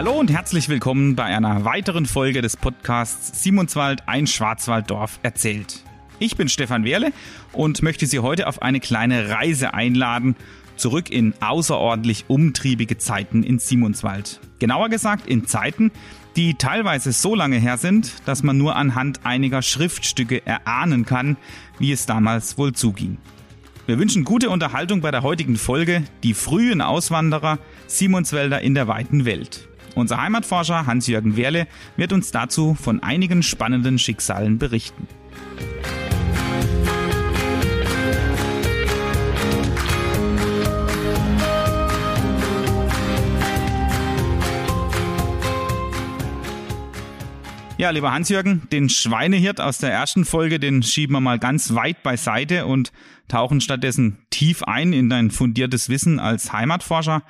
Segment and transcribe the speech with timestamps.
[0.00, 5.84] Hallo und herzlich willkommen bei einer weiteren Folge des Podcasts Simonswald, ein Schwarzwalddorf erzählt.
[6.18, 7.12] Ich bin Stefan Wehrle
[7.52, 10.36] und möchte Sie heute auf eine kleine Reise einladen,
[10.76, 14.40] zurück in außerordentlich umtriebige Zeiten in Simonswald.
[14.58, 15.90] Genauer gesagt in Zeiten,
[16.34, 21.36] die teilweise so lange her sind, dass man nur anhand einiger Schriftstücke erahnen kann,
[21.78, 23.18] wie es damals wohl zuging.
[23.84, 29.26] Wir wünschen gute Unterhaltung bei der heutigen Folge Die frühen Auswanderer Simonswälder in der weiten
[29.26, 29.69] Welt.
[29.94, 35.08] Unser Heimatforscher Hans-Jürgen Wehrle wird uns dazu von einigen spannenden Schicksalen berichten.
[47.80, 52.02] Ja, lieber Hans-Jürgen, den Schweinehirt aus der ersten Folge, den schieben wir mal ganz weit
[52.02, 52.92] beiseite und
[53.26, 57.22] tauchen stattdessen tief ein in dein fundiertes Wissen als Heimatforscher,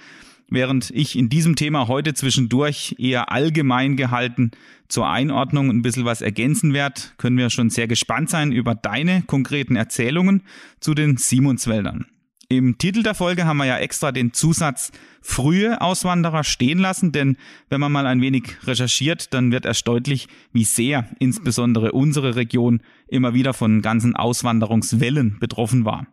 [0.51, 4.51] während ich in diesem Thema heute zwischendurch eher allgemein gehalten
[4.89, 9.23] zur Einordnung ein bisschen was ergänzen werde, können wir schon sehr gespannt sein über deine
[9.23, 10.43] konkreten Erzählungen
[10.81, 12.07] zu den Simonswäldern.
[12.53, 14.91] Im Titel der Folge haben wir ja extra den Zusatz
[15.23, 17.37] frühe Auswanderer stehen lassen, denn
[17.69, 22.83] wenn man mal ein wenig recherchiert, dann wird erst deutlich, wie sehr insbesondere unsere Region
[23.07, 26.09] immer wieder von ganzen Auswanderungswellen betroffen war.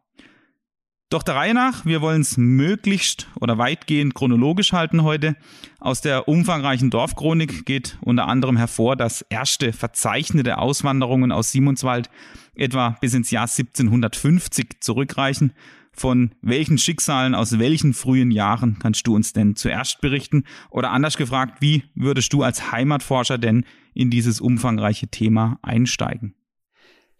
[1.09, 5.37] Doch der Reihe nach, wir wollen es möglichst oder weitgehend chronologisch halten heute.
[5.79, 12.09] Aus der umfangreichen Dorfchronik geht unter anderem hervor, dass erste verzeichnete Auswanderungen aus Simonswald
[12.55, 15.53] etwa bis ins Jahr 1750 zurückreichen
[15.97, 20.43] von welchen Schicksalen aus welchen frühen Jahren kannst du uns denn zuerst berichten?
[20.69, 26.35] Oder anders gefragt, wie würdest du als Heimatforscher denn in dieses umfangreiche Thema einsteigen?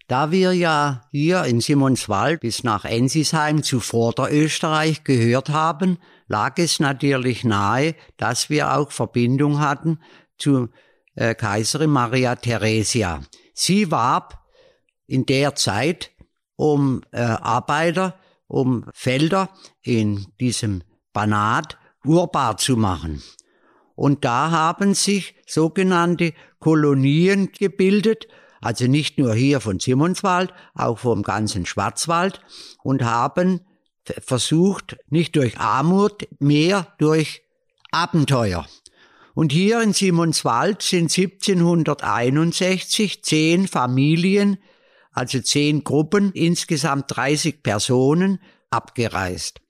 [0.07, 6.79] Da wir ja hier in Simonswald bis nach Ensisheim zu Vorderösterreich gehört haben, lag es
[6.79, 9.99] natürlich nahe, dass wir auch Verbindung hatten
[10.37, 10.69] zu
[11.15, 13.21] äh, Kaiserin Maria Theresia.
[13.53, 14.39] Sie warb
[15.07, 16.11] in der Zeit
[16.55, 18.17] um äh, Arbeiter
[18.47, 19.49] um Felder
[19.81, 23.21] in diesem Banat urbar zu machen.
[23.95, 28.27] Und da haben sich sogenannte Kolonien gebildet,
[28.61, 32.41] also nicht nur hier von Simonswald, auch vom ganzen Schwarzwald
[32.83, 33.61] und haben
[34.03, 37.41] versucht, nicht durch Armut, mehr durch
[37.91, 38.65] Abenteuer.
[39.33, 44.57] Und hier in Simonswald sind 1761 zehn Familien
[45.17, 48.39] also zehn Gruppen, insgesamt 30 Personen
[48.69, 49.61] abgereist.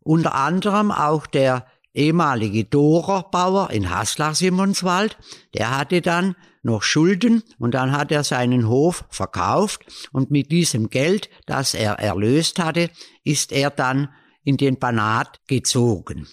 [0.00, 5.16] Unter anderem auch der ehemalige Dorerbauer in Haslach-Simonswald,
[5.54, 10.90] der hatte dann noch Schulden und dann hat er seinen Hof verkauft und mit diesem
[10.90, 12.90] Geld, das er erlöst hatte,
[13.22, 14.08] ist er dann
[14.42, 16.28] in den Banat gezogen.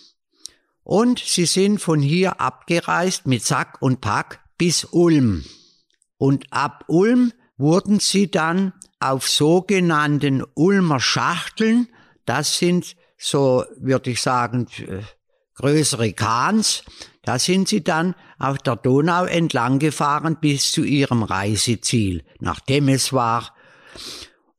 [0.84, 5.46] Und sie sind von hier abgereist mit Sack und Pack bis Ulm.
[6.18, 11.88] Und ab Ulm wurden sie dann auf sogenannten Ulmer Schachteln,
[12.25, 14.68] das sind so, würde ich sagen,
[15.56, 16.84] größere Kahns,
[17.24, 23.54] da sind sie dann auf der Donau entlang gefahren bis zu ihrem Reiseziel, nach Temeswar.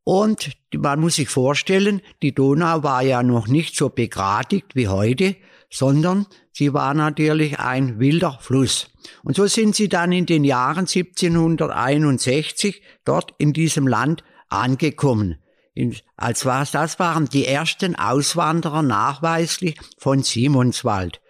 [0.05, 5.37] Und man muss sich vorstellen, die Donau war ja noch nicht so begradigt wie heute,
[5.71, 8.89] sondern sie war natürlich ein wilder Fluss.
[9.25, 15.39] Und so sind sie dann in den Jahren 1761 dort in diesem Land angekommen.
[16.17, 21.22] als was, das waren die ersten Auswanderer nachweislich von Simonswald.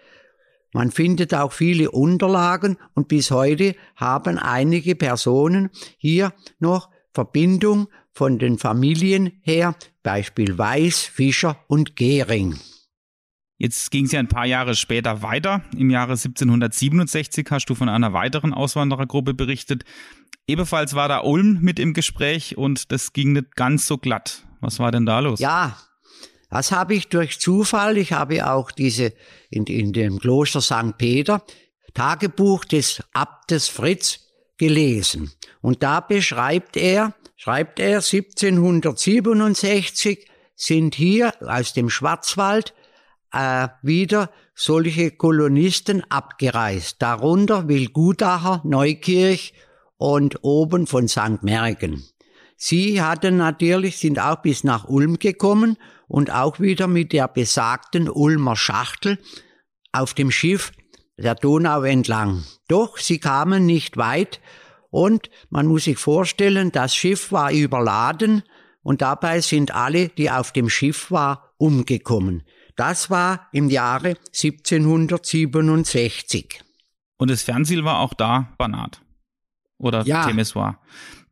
[0.72, 8.38] Man findet auch viele Unterlagen und bis heute haben einige Personen hier noch Verbindung von
[8.38, 12.58] den Familien her, Beispiel Weiß, Fischer und Gehring.
[13.58, 15.62] Jetzt ging es ja ein paar Jahre später weiter.
[15.76, 19.84] Im Jahre 1767 hast du von einer weiteren Auswanderergruppe berichtet.
[20.48, 24.44] Ebenfalls war da Ulm mit im Gespräch und das ging nicht ganz so glatt.
[24.60, 25.38] Was war denn da los?
[25.38, 25.76] Ja,
[26.52, 27.96] das habe ich durch Zufall.
[27.96, 29.14] Ich habe auch diese
[29.48, 30.98] in, in dem Kloster St.
[30.98, 31.42] Peter
[31.94, 34.26] Tagebuch des Abtes Fritz
[34.58, 35.32] gelesen.
[35.62, 42.74] Und da beschreibt er, schreibt er 1767 sind hier aus dem Schwarzwald
[43.32, 49.54] äh, wieder solche Kolonisten abgereist, darunter Wilgudacher, Neukirch
[49.96, 51.42] und oben von St.
[51.42, 52.04] Mergen.
[52.64, 55.76] Sie hatten natürlich, sind auch bis nach Ulm gekommen
[56.06, 59.18] und auch wieder mit der besagten Ulmer Schachtel
[59.90, 60.70] auf dem Schiff
[61.16, 62.44] der Donau entlang.
[62.68, 64.40] Doch sie kamen nicht weit
[64.90, 68.44] und man muss sich vorstellen, das Schiff war überladen
[68.84, 72.44] und dabei sind alle, die auf dem Schiff waren, umgekommen.
[72.76, 76.62] Das war im Jahre 1767.
[77.16, 79.02] Und das Fernziel war auch da Banat.
[79.78, 80.24] Oder Ja.
[80.24, 80.80] Temeswar.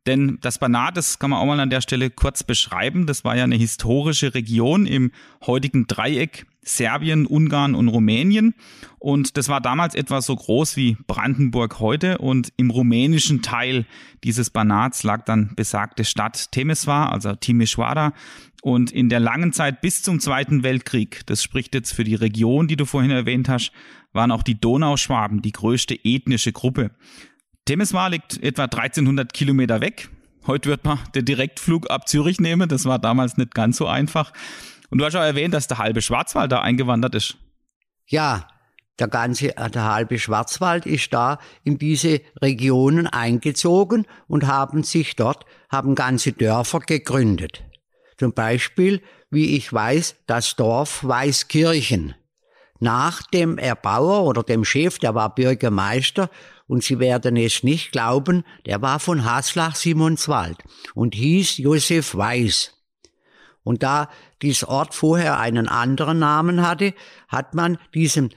[0.07, 3.05] Denn das Banat, das kann man auch mal an der Stelle kurz beschreiben.
[3.05, 5.11] Das war ja eine historische Region im
[5.45, 8.53] heutigen Dreieck Serbien, Ungarn und Rumänien.
[8.99, 12.19] Und das war damals etwa so groß wie Brandenburg heute.
[12.19, 13.85] Und im rumänischen Teil
[14.23, 18.13] dieses Banats lag dann besagte Stadt Temeswar, also Timișoara.
[18.61, 22.67] Und in der langen Zeit bis zum Zweiten Weltkrieg, das spricht jetzt für die Region,
[22.67, 23.71] die du vorhin erwähnt hast,
[24.13, 26.91] waren auch die Donauschwaben die größte ethnische Gruppe.
[27.65, 30.09] Temeswar liegt etwa 1300 Kilometer weg.
[30.47, 32.67] Heute wird man den Direktflug ab Zürich nehmen.
[32.67, 34.33] Das war damals nicht ganz so einfach.
[34.89, 37.37] Und du hast auch erwähnt, dass der halbe Schwarzwald da eingewandert ist.
[38.07, 38.47] Ja,
[38.99, 45.15] der ganze, äh, der halbe Schwarzwald ist da in diese Regionen eingezogen und haben sich
[45.15, 47.63] dort, haben ganze Dörfer gegründet.
[48.17, 52.15] Zum Beispiel, wie ich weiß, das Dorf Weißkirchen.
[52.79, 56.29] Nach dem Erbauer oder dem Chef, der war Bürgermeister,
[56.71, 60.57] und Sie werden es nicht glauben, der war von Haslach Simonswald
[60.95, 62.71] und hieß Josef Weiß.
[63.61, 64.09] Und da
[64.41, 66.93] dieser Ort vorher einen anderen Namen hatte,
[67.27, 68.29] hat man diesem,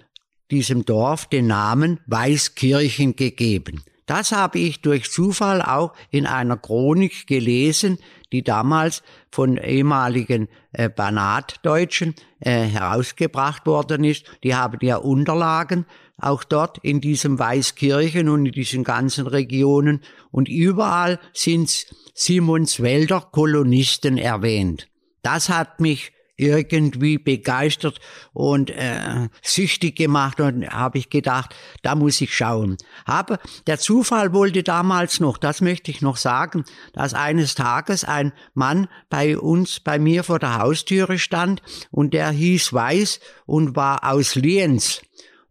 [0.50, 3.84] diesem Dorf den Namen Weißkirchen gegeben.
[4.06, 7.98] Das habe ich durch Zufall auch in einer Chronik gelesen,
[8.32, 14.26] die damals von ehemaligen äh, Banatdeutschen äh, herausgebracht worden ist.
[14.42, 20.48] Die haben ja Unterlagen auch dort in diesem Weißkirchen und in diesen ganzen Regionen und
[20.48, 24.88] überall sind Simonswälder Kolonisten erwähnt.
[25.22, 28.00] Das hat mich irgendwie begeistert
[28.32, 32.76] und äh, süchtig gemacht und habe ich gedacht, da muss ich schauen.
[33.04, 38.32] Aber der Zufall wollte damals noch, das möchte ich noch sagen, dass eines Tages ein
[38.52, 44.10] Mann bei uns, bei mir vor der Haustüre stand und der hieß Weiß und war
[44.10, 45.02] aus Lienz.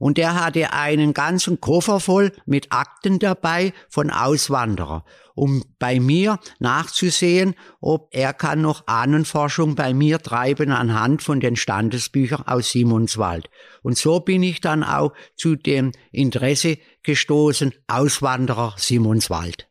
[0.03, 6.39] Und der hatte einen ganzen Koffer voll mit Akten dabei von Auswanderer, um bei mir
[6.59, 13.49] nachzusehen, ob er kann noch Ahnenforschung bei mir treiben anhand von den Standesbüchern aus Simonswald.
[13.81, 19.69] Und so bin ich dann auch zu dem Interesse gestoßen, Auswanderer Simonswald.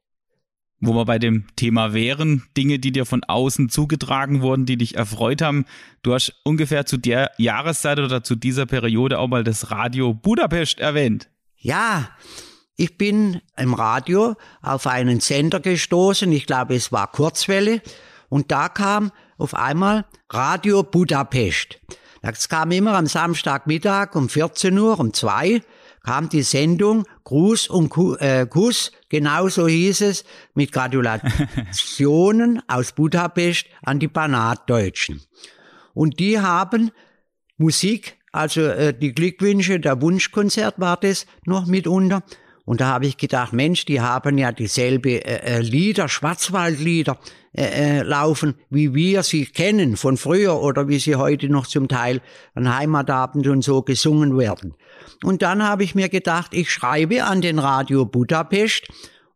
[0.85, 4.97] Wo wir bei dem Thema wären, Dinge, die dir von außen zugetragen wurden, die dich
[4.97, 5.65] erfreut haben.
[6.03, 10.81] Du hast ungefähr zu der Jahreszeit oder zu dieser Periode auch mal das Radio Budapest
[10.81, 11.29] erwähnt.
[11.57, 12.11] Ja,
[12.75, 17.81] ich bin im Radio auf einen Sender gestoßen, ich glaube es war Kurzwelle,
[18.29, 21.79] und da kam auf einmal Radio Budapest.
[22.23, 25.63] Das kam immer am Samstagmittag um 14 Uhr, um 2
[26.05, 33.99] kam die Sendung Gruß und äh, Kuss, genauso hieß es, mit Gratulationen aus Budapest an
[33.99, 35.21] die Banatdeutschen.
[35.95, 36.91] Und die haben
[37.57, 42.23] Musik, also äh, die Glückwünsche, der Wunschkonzert war das noch mitunter.
[42.65, 47.19] Und da habe ich gedacht, Mensch, die haben ja dieselbe äh, äh, Lieder, Schwarzwaldlieder
[47.53, 51.89] äh, äh, laufen, wie wir sie kennen von früher oder wie sie heute noch zum
[51.89, 52.21] Teil
[52.55, 54.75] an Heimatabend und so gesungen werden.
[55.23, 58.89] Und dann habe ich mir gedacht, ich schreibe an den Radio Budapest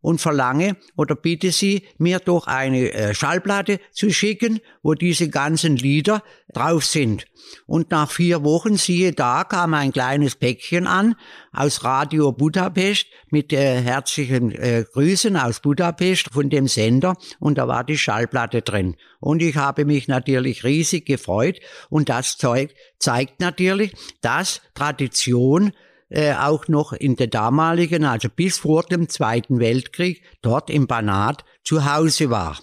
[0.07, 5.75] und verlange oder bitte sie, mir doch eine äh, Schallplatte zu schicken, wo diese ganzen
[5.75, 6.23] Lieder
[6.55, 7.27] drauf sind.
[7.67, 11.17] Und nach vier Wochen, siehe da, kam ein kleines Päckchen an
[11.53, 17.67] aus Radio Budapest mit äh, herzlichen äh, Grüßen aus Budapest von dem Sender und da
[17.67, 18.95] war die Schallplatte drin.
[19.19, 21.59] Und ich habe mich natürlich riesig gefreut
[21.91, 25.73] und das Zeug zeigt natürlich, dass Tradition
[26.09, 31.45] äh, auch noch in der damaligen, also bis vor dem Zweiten Weltkrieg, dort im Banat
[31.65, 32.59] zu Hause war.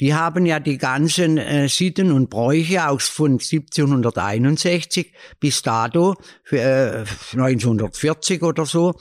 [0.00, 6.58] Die haben ja die ganzen äh, Sitten und Bräuche auch von 1761 bis dato, für,
[6.58, 8.94] äh, 1940 oder so,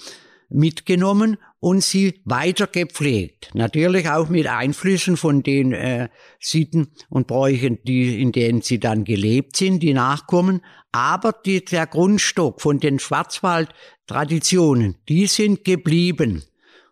[0.53, 3.49] mitgenommen und sie weiter gepflegt.
[3.53, 9.03] Natürlich auch mit Einflüssen von den äh, Sitten und Bräuchen, die, in denen sie dann
[9.03, 10.61] gelebt sind, die Nachkommen.
[10.91, 16.43] Aber die, der Grundstock von den Schwarzwald-Traditionen, die sind geblieben.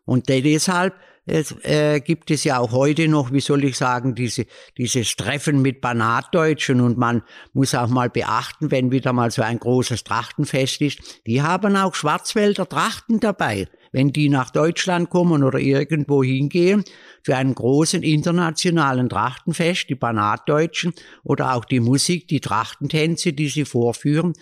[0.06, 4.46] Und deshalb es, äh, gibt es ja auch heute noch, wie soll ich sagen, diese,
[4.78, 7.22] dieses Treffen mit Banatdeutschen und man
[7.54, 11.94] muss auch mal beachten, wenn wieder mal so ein großes Trachtenfest ist, die haben auch
[11.94, 13.68] Schwarzwälder Trachten dabei.
[13.92, 16.84] Wenn die nach Deutschland kommen oder irgendwo hingehen,
[17.24, 20.94] zu einem großen internationalen Trachtenfest, die Banatdeutschen
[21.24, 24.34] oder auch die Musik, die Trachtentänze, die sie vorführen,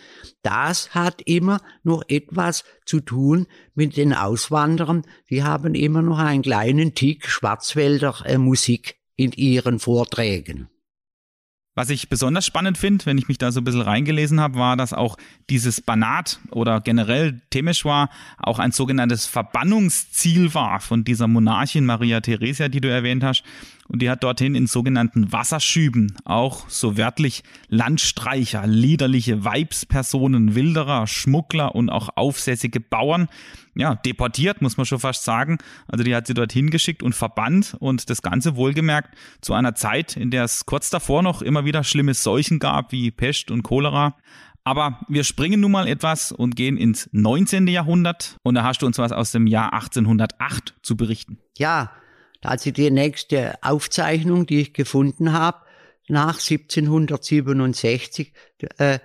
[0.44, 5.04] das hat immer noch etwas zu tun mit den Auswanderern.
[5.30, 10.70] Die haben immer noch einen kleinen Tick Schwarzwälder äh, Musik in ihren Vorträgen.
[11.76, 14.76] Was ich besonders spannend finde, wenn ich mich da so ein bisschen reingelesen habe, war,
[14.76, 15.18] dass auch
[15.50, 22.68] dieses Banat oder generell Temeshwar auch ein sogenanntes Verbannungsziel war von dieser Monarchin Maria Theresia,
[22.68, 23.44] die du erwähnt hast.
[23.92, 31.74] Und die hat dorthin in sogenannten Wasserschüben auch so wörtlich Landstreicher, liederliche Weibspersonen, Wilderer, Schmuggler
[31.74, 33.28] und auch aufsässige Bauern,
[33.76, 35.58] ja, deportiert, muss man schon fast sagen.
[35.88, 40.16] Also die hat sie dorthin geschickt und verbannt und das Ganze wohlgemerkt zu einer Zeit,
[40.16, 44.16] in der es kurz davor noch immer wieder schlimme Seuchen gab, wie Pest und Cholera.
[44.64, 47.68] Aber wir springen nun mal etwas und gehen ins 19.
[47.68, 51.40] Jahrhundert und da hast du uns was aus dem Jahr 1808 zu berichten.
[51.58, 51.92] Ja,
[52.42, 55.60] also die nächste Aufzeichnung, die ich gefunden habe,
[56.08, 58.34] nach 1767,
[58.78, 59.00] äh,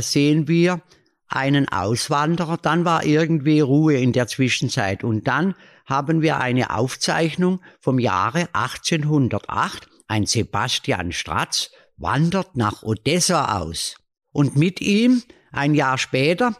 [0.00, 0.82] sehen wir
[1.28, 5.54] einen Auswanderer, dann war irgendwie Ruhe in der Zwischenzeit und dann
[5.86, 9.88] haben wir eine Aufzeichnung vom Jahre 1808.
[10.06, 13.96] Ein Sebastian Stratz wandert nach Odessa aus.
[14.30, 16.54] Und mit ihm, ein Jahr später,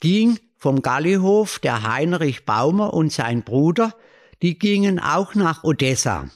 [0.00, 3.94] ging vom Gallihof der Heinrich Baumer und sein Bruder
[4.42, 6.28] die gingen auch nach Odessa.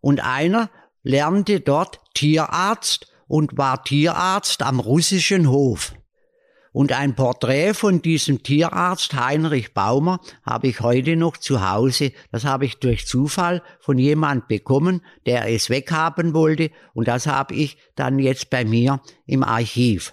[0.00, 0.70] Und einer
[1.02, 5.94] lernte dort Tierarzt und war Tierarzt am russischen Hof.
[6.72, 12.12] Und ein Porträt von diesem Tierarzt Heinrich Baumer habe ich heute noch zu Hause.
[12.30, 16.70] Das habe ich durch Zufall von jemand bekommen, der es weghaben wollte.
[16.92, 20.12] Und das habe ich dann jetzt bei mir im Archiv.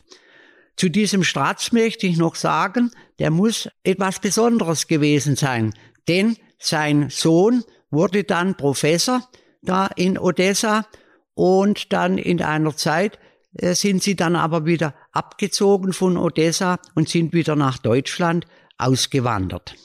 [0.77, 5.73] Zu diesem Stratz möchte ich noch sagen, der muss etwas Besonderes gewesen sein.
[6.07, 9.27] Denn sein Sohn wurde dann Professor
[9.61, 10.85] da in Odessa
[11.33, 13.19] und dann in einer Zeit
[13.53, 18.45] äh, sind sie dann aber wieder abgezogen von Odessa und sind wieder nach Deutschland
[18.77, 19.75] ausgewandert.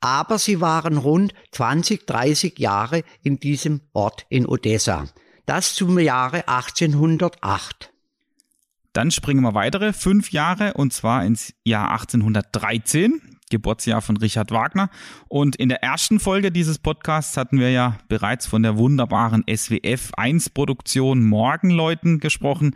[0.00, 5.06] Aber sie waren rund 20, 30 Jahre in diesem Ort in Odessa.
[5.46, 7.90] Das zum Jahre 1808.
[8.92, 13.33] Dann springen wir weitere fünf Jahre und zwar ins Jahr 1813.
[13.54, 14.90] Geburtsjahr von Richard Wagner.
[15.28, 20.12] Und in der ersten Folge dieses Podcasts hatten wir ja bereits von der wunderbaren SWF
[20.16, 22.74] 1 Produktion Morgenleuten gesprochen.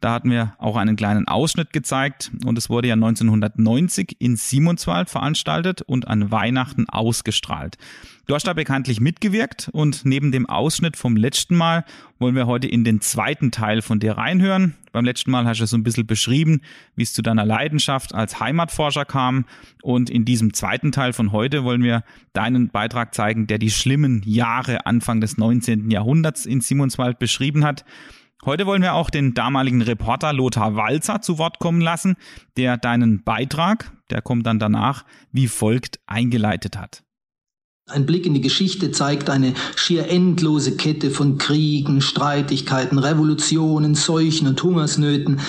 [0.00, 5.08] Da hatten wir auch einen kleinen Ausschnitt gezeigt und es wurde ja 1990 in Simonswald
[5.08, 7.78] veranstaltet und an Weihnachten ausgestrahlt.
[8.26, 11.84] Du hast da bekanntlich mitgewirkt und neben dem Ausschnitt vom letzten Mal
[12.18, 14.74] wollen wir heute in den zweiten Teil von dir reinhören.
[14.92, 16.60] Beim letzten Mal hast du so ein bisschen beschrieben,
[16.96, 19.44] wie es zu deiner Leidenschaft als Heimatforscher kam
[19.82, 24.22] und in diesem zweiten Teil von heute wollen wir deinen Beitrag zeigen, der die schlimmen
[24.24, 25.90] Jahre Anfang des 19.
[25.90, 27.84] Jahrhunderts in Simonswald beschrieben hat.
[28.44, 32.16] Heute wollen wir auch den damaligen Reporter Lothar Walzer zu Wort kommen lassen,
[32.56, 37.02] der deinen Beitrag, der kommt dann danach, wie folgt eingeleitet hat.
[37.88, 44.48] Ein Blick in die Geschichte zeigt eine schier endlose Kette von Kriegen, Streitigkeiten, Revolutionen, Seuchen
[44.48, 45.40] und Hungersnöten,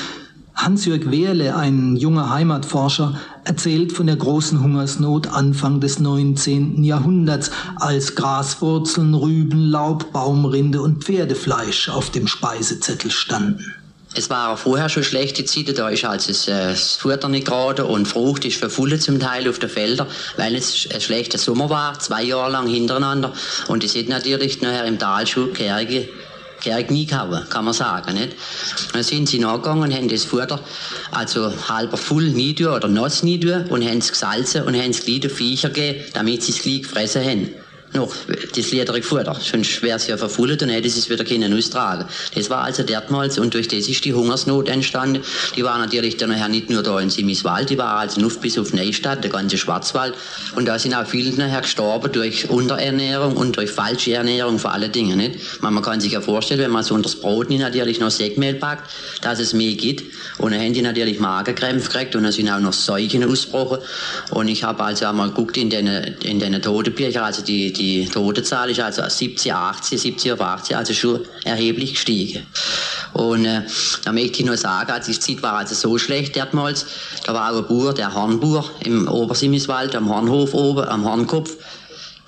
[0.58, 6.84] Hans-Jörg Wehrle, ein junger Heimatforscher, erzählt von der großen Hungersnot Anfang des 19.
[6.84, 13.74] Jahrhunderts, als Graswurzeln, Rüben, Laub, Baumrinde und Pferdefleisch auf dem Speisezettel standen.
[14.16, 18.46] Es war vorher schon schlechte Zeiten, da ist also das, Futter nicht gerade und Frucht
[18.46, 22.52] ist verfüllt zum Teil auf den Feldern, weil es ein schlechter Sommer war, zwei Jahre
[22.52, 23.32] lang hintereinander.
[23.68, 26.10] Und es sind natürlich nachher im Tal schon Kerge
[26.90, 28.14] Nie gehabt, kann man sagen.
[28.14, 28.34] Nicht?
[28.94, 30.60] Dann sind sie nachgegangen und haben das Futter,
[31.12, 35.32] also halber voll nieder oder nass nieder und haben es gesalzen und haben es gleich
[35.32, 37.67] Viecher gegeben, damit sie es gleich gefressen haben
[37.98, 38.14] noch
[38.56, 39.36] das ledere Futter.
[39.42, 42.06] Sonst wäre es ja verfüllt und hätte es wieder können austragen.
[42.34, 45.24] Das war also dermals und durch das ist die Hungersnot entstanden.
[45.56, 48.58] Die war natürlich dann nachher nicht nur da in Simiswald, die war also nur bis
[48.58, 50.14] auf Neustadt, der ganze Schwarzwald.
[50.56, 54.92] Und da sind auch viele nachher gestorben durch Unterernährung und durch falsche Ernährung vor allen
[54.92, 55.18] Dingen.
[55.18, 55.62] Nicht?
[55.62, 58.90] Man, kann sich ja vorstellen, wenn man so unter das Brot natürlich noch Sägmehl packt,
[59.22, 60.04] dass es mehr gibt.
[60.38, 63.80] Und dann haben die natürlich Magerkrämpfe gekriegt und dann sind auch noch Seuchen ausgebrochen.
[64.32, 68.70] Und ich habe also einmal geguckt in den, in den Todebüchern, also die, die Totenzahl
[68.70, 72.46] ist also 70, 80, 70 auf 80, also schon erheblich gestiegen.
[73.14, 73.62] Und äh,
[74.04, 76.86] da möchte ich nur sagen, also die Zeit war also so schlecht damals,
[77.26, 81.58] da war auch ein Bauer, der Hornbauer im Obersimmiswald, am Hornhof oben, am Hornkopf,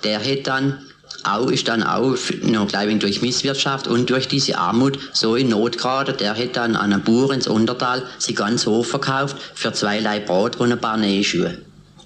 [0.04, 0.78] der hat dann
[1.22, 5.76] auch ist dann auch noch gleich durch Misswirtschaft und durch diese Armut so in Not
[5.76, 6.14] gerade.
[6.14, 10.26] Der hat dann an einen Bauer ins Untertal sie ganz hoch verkauft für zwei Leib
[10.26, 11.58] Brot und ein paar Nähschuhe.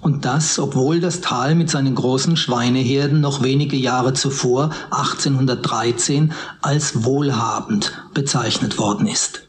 [0.04, 7.04] Und das, obwohl das Tal mit seinen großen Schweineherden noch wenige Jahre zuvor, 1813, als
[7.04, 9.48] wohlhabend bezeichnet worden ist.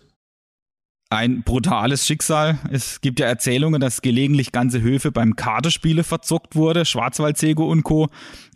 [1.09, 2.57] Ein brutales Schicksal.
[2.71, 8.07] Es gibt ja Erzählungen, dass gelegentlich ganze Höfe beim Kartenspiele verzockt wurde, Schwarzwaldsego und Co.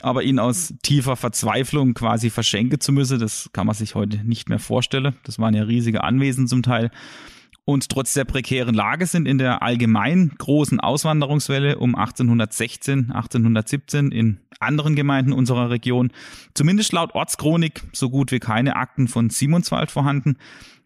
[0.01, 4.47] Aber ihn aus tiefer Verzweiflung quasi verschenken zu müssen, das kann man sich heute nicht
[4.47, 5.17] mehr vorstellen.
[5.23, 6.91] Das waren ja riesige Anwesen zum Teil.
[7.69, 14.39] Und trotz der prekären Lage sind in der allgemein großen Auswanderungswelle um 1816, 1817 in
[14.59, 16.11] anderen Gemeinden unserer Region,
[16.55, 20.39] zumindest laut Ortschronik, so gut wie keine Akten von Simonswald vorhanden.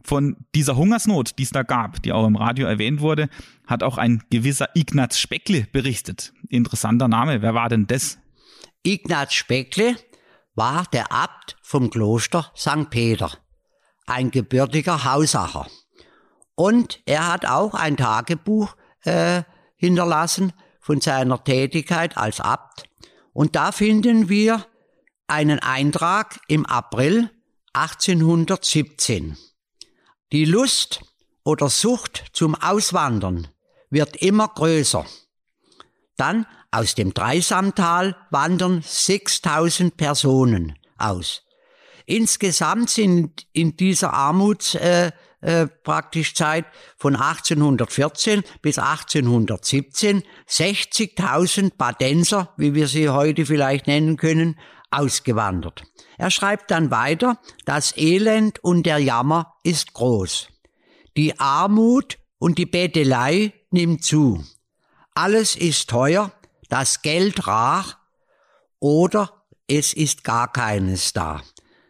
[0.03, 3.29] Von dieser Hungersnot, die es da gab, die auch im Radio erwähnt wurde,
[3.65, 6.33] hat auch ein gewisser Ignaz Speckle berichtet.
[6.49, 7.41] Interessanter Name.
[7.41, 8.17] Wer war denn das?
[8.83, 9.95] Ignaz Speckle
[10.53, 12.89] war der Abt vom Kloster St.
[12.89, 13.31] Peter,
[14.05, 15.65] ein gebürtiger Hausacher.
[16.55, 19.43] Und er hat auch ein Tagebuch äh,
[19.75, 22.83] hinterlassen von seiner Tätigkeit als Abt.
[23.31, 24.65] Und da finden wir
[25.27, 27.31] einen Eintrag im April
[27.73, 29.37] 1817.
[30.31, 31.01] Die Lust
[31.43, 33.47] oder Sucht zum Auswandern
[33.89, 35.05] wird immer größer.
[36.17, 41.43] Dann aus dem Dreisamtal wandern 6000 Personen aus.
[42.05, 44.75] Insgesamt sind in dieser Armuts
[45.43, 46.65] äh, praktisch Zeit
[46.97, 54.57] von 1814 bis 1817 60.000 Badenser, wie wir sie heute vielleicht nennen können,
[54.89, 55.83] ausgewandert.
[56.17, 60.47] Er schreibt dann weiter, das Elend und der Jammer ist groß.
[61.17, 64.43] Die Armut und die Bettelei nimmt zu.
[65.13, 66.31] Alles ist teuer,
[66.69, 67.99] das Geld rar
[68.79, 71.41] oder es ist gar keines da.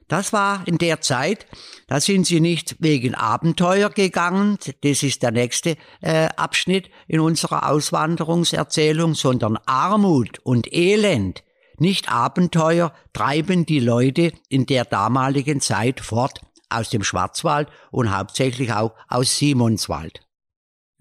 [0.07, 1.45] Das war in der Zeit,
[1.87, 7.69] da sind sie nicht wegen Abenteuer gegangen, das ist der nächste äh, Abschnitt in unserer
[7.69, 11.43] Auswanderungserzählung, sondern Armut und Elend
[11.79, 18.71] nicht Abenteuer treiben die Leute in der damaligen Zeit fort aus dem Schwarzwald und hauptsächlich
[18.73, 20.21] auch aus Simonswald.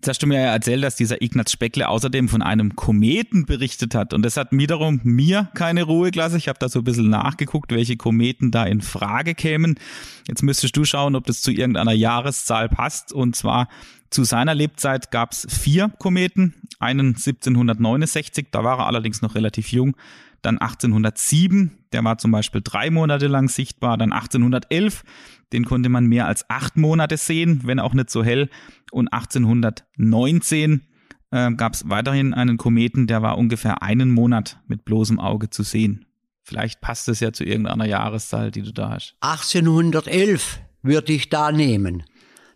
[0.02, 3.94] Jetzt hast du mir ja erzählt, dass dieser Ignaz Speckle außerdem von einem Kometen berichtet
[3.94, 4.12] hat.
[4.12, 6.38] Und das hat wiederum mir keine Ruhe gelassen.
[6.38, 9.78] Ich habe da so ein bisschen nachgeguckt, welche Kometen da in Frage kämen.
[10.26, 13.12] Jetzt müsstest du schauen, ob das zu irgendeiner Jahreszahl passt.
[13.12, 13.68] Und zwar
[14.10, 16.54] zu seiner Lebzeit gab es vier Kometen.
[16.80, 19.94] Einen 1769, da war er allerdings noch relativ jung
[20.42, 25.04] dann 1807, der war zum Beispiel drei Monate lang sichtbar, dann 1811,
[25.52, 28.50] den konnte man mehr als acht Monate sehen, wenn auch nicht so hell,
[28.90, 30.82] und 1819
[31.30, 35.62] äh, gab es weiterhin einen Kometen, der war ungefähr einen Monat mit bloßem Auge zu
[35.62, 36.06] sehen.
[36.42, 39.14] Vielleicht passt es ja zu irgendeiner Jahreszahl, die du da hast.
[39.20, 42.02] 1811 würde ich da nehmen.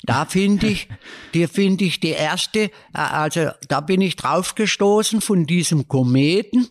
[0.02, 0.88] Da finde ich,
[1.34, 6.68] die finde ich die erste, äh, also da bin ich draufgestoßen von diesem Kometen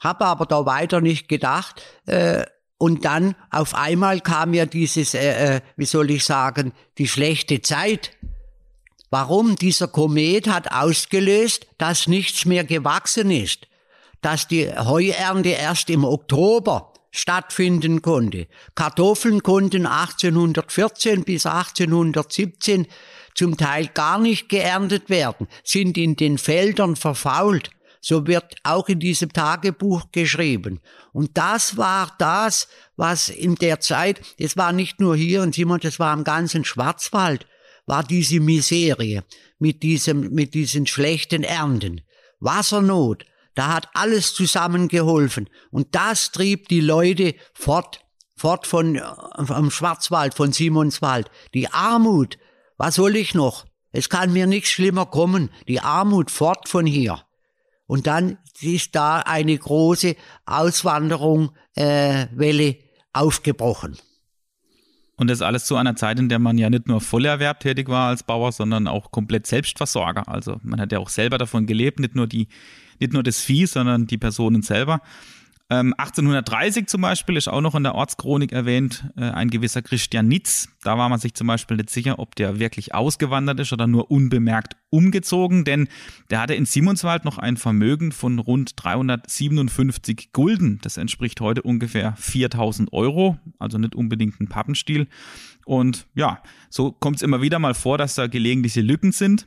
[0.00, 1.82] habe aber da weiter nicht gedacht.
[2.06, 2.44] Äh,
[2.78, 7.60] und dann auf einmal kam ja dieses, äh, äh, wie soll ich sagen, die schlechte
[7.60, 8.12] Zeit.
[9.10, 9.56] Warum?
[9.56, 13.66] Dieser Komet hat ausgelöst, dass nichts mehr gewachsen ist,
[14.22, 18.46] dass die Heuernte erst im Oktober stattfinden konnte.
[18.74, 22.86] Kartoffeln konnten 1814 bis 1817
[23.34, 27.70] zum Teil gar nicht geerntet werden, sind in den Feldern verfault.
[28.00, 30.80] So wird auch in diesem Tagebuch geschrieben.
[31.12, 35.80] Und das war das, was in der Zeit, das war nicht nur hier in Simon,
[35.80, 37.46] das war im ganzen Schwarzwald,
[37.86, 39.24] war diese Miserie
[39.58, 42.00] mit diesem, mit diesen schlechten Ernten.
[42.38, 45.50] Wassernot, da hat alles zusammengeholfen.
[45.70, 48.00] Und das trieb die Leute fort,
[48.34, 49.00] fort von,
[49.44, 51.30] vom Schwarzwald, von Simonswald.
[51.52, 52.38] Die Armut,
[52.78, 53.66] was soll ich noch?
[53.92, 55.50] Es kann mir nichts schlimmer kommen.
[55.68, 57.22] Die Armut fort von hier.
[57.90, 60.14] Und dann ist da eine große
[60.46, 62.74] Auswanderung, äh,
[63.12, 63.98] aufgebrochen.
[65.16, 68.10] Und das alles zu einer Zeit, in der man ja nicht nur Vollerwerb tätig war
[68.10, 70.28] als Bauer, sondern auch komplett Selbstversorger.
[70.28, 72.46] Also man hat ja auch selber davon gelebt, nicht nur die,
[73.00, 75.00] nicht nur das Vieh, sondern die Personen selber.
[75.70, 80.26] 1830 ähm, zum Beispiel ist auch noch in der Ortschronik erwähnt, äh, ein gewisser Christian
[80.26, 80.68] Nitz.
[80.82, 84.10] Da war man sich zum Beispiel nicht sicher, ob der wirklich ausgewandert ist oder nur
[84.10, 85.86] unbemerkt umgezogen, denn
[86.28, 90.80] der hatte in Simonswald noch ein Vermögen von rund 357 Gulden.
[90.82, 95.06] Das entspricht heute ungefähr 4000 Euro, also nicht unbedingt ein Pappenstiel.
[95.66, 99.46] Und ja, so kommt es immer wieder mal vor, dass da gelegentliche Lücken sind.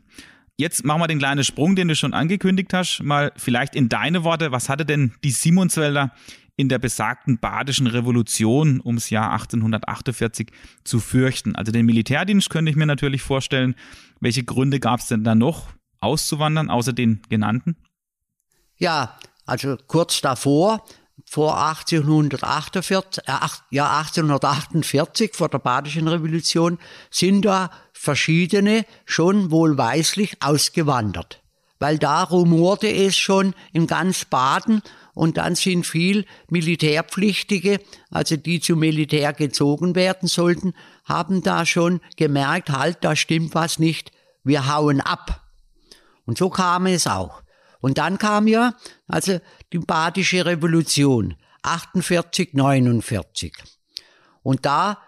[0.58, 4.24] Jetzt machen wir den kleinen Sprung, den du schon angekündigt hast, mal vielleicht in deine
[4.24, 4.52] Worte.
[4.52, 6.12] Was hatte denn die Simonswälder
[6.56, 10.52] in der besagten badischen Revolution ums Jahr 1848
[10.84, 11.56] zu fürchten?
[11.56, 13.74] Also den Militärdienst könnte ich mir natürlich vorstellen.
[14.20, 15.70] Welche Gründe gab es denn da noch,
[16.02, 17.76] auszuwandern, außer den genannten?
[18.78, 20.86] Ja, also kurz davor
[21.26, 23.32] vor 1848, äh,
[23.71, 31.41] ja 1848 vor der Badischen Revolution sind da verschiedene schon wohlweislich ausgewandert,
[31.80, 34.82] weil da rumorte es schon in ganz Baden
[35.13, 40.73] und dann sind viel Militärpflichtige, also die zum Militär gezogen werden sollten,
[41.06, 44.12] haben da schon gemerkt, halt, da stimmt was nicht,
[44.43, 45.41] wir hauen ab.
[46.26, 47.43] Und so kam es auch.
[47.80, 48.76] Und dann kam ja,
[49.08, 49.39] also
[49.74, 53.54] die Badische Revolution, 48, 49.
[54.44, 55.00] Und da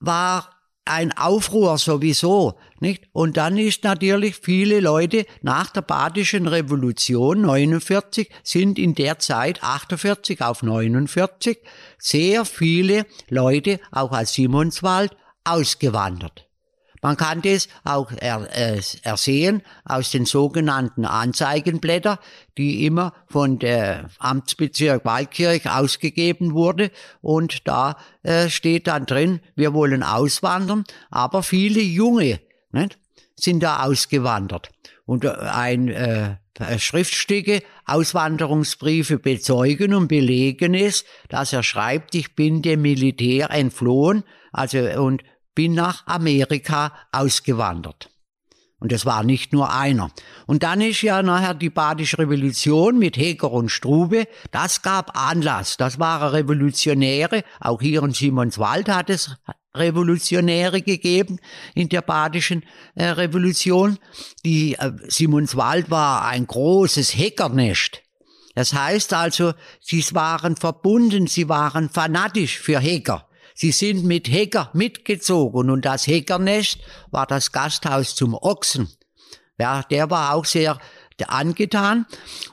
[0.00, 0.50] war
[0.84, 3.04] ein Aufruhr sowieso, nicht?
[3.12, 9.62] Und dann ist natürlich viele Leute nach der Badischen Revolution 49 sind in der Zeit
[9.62, 11.58] 48 auf 49
[11.98, 16.48] sehr viele Leute auch aus Simonswald ausgewandert.
[17.02, 22.20] Man kann das auch er, äh, ersehen aus den sogenannten Anzeigenblätter,
[22.56, 26.92] die immer von der Amtsbezirk Waldkirch ausgegeben wurde.
[27.20, 32.38] Und da äh, steht dann drin, wir wollen auswandern, aber viele Junge
[32.70, 32.98] nicht,
[33.34, 34.70] sind da ausgewandert.
[35.04, 36.36] Und äh, ein äh,
[36.78, 44.78] Schriftstücke, Auswanderungsbriefe bezeugen und belegen es, dass er schreibt, ich bin dem Militär entflohen, also
[44.78, 48.10] und bin nach Amerika ausgewandert.
[48.82, 50.10] Und es war nicht nur einer.
[50.46, 54.26] Und dann ist ja nachher die Badische Revolution mit Heger und Strube.
[54.50, 55.76] Das gab Anlass.
[55.76, 57.44] Das waren Revolutionäre.
[57.60, 59.36] Auch hier in Simonswald hat es
[59.74, 61.38] Revolutionäre gegeben
[61.76, 62.64] in der Badischen
[62.96, 63.98] äh, Revolution.
[64.44, 68.02] Die äh, Simonswald war ein großes Hegernest.
[68.54, 73.28] Das heißt also, sie waren verbunden, sie waren fanatisch für Heger.
[73.54, 76.78] Sie sind mit Hecker mitgezogen und das Heckernest
[77.10, 78.88] war das Gasthaus zum Ochsen.
[79.58, 80.78] Ja, der war auch sehr
[81.28, 82.06] angetan.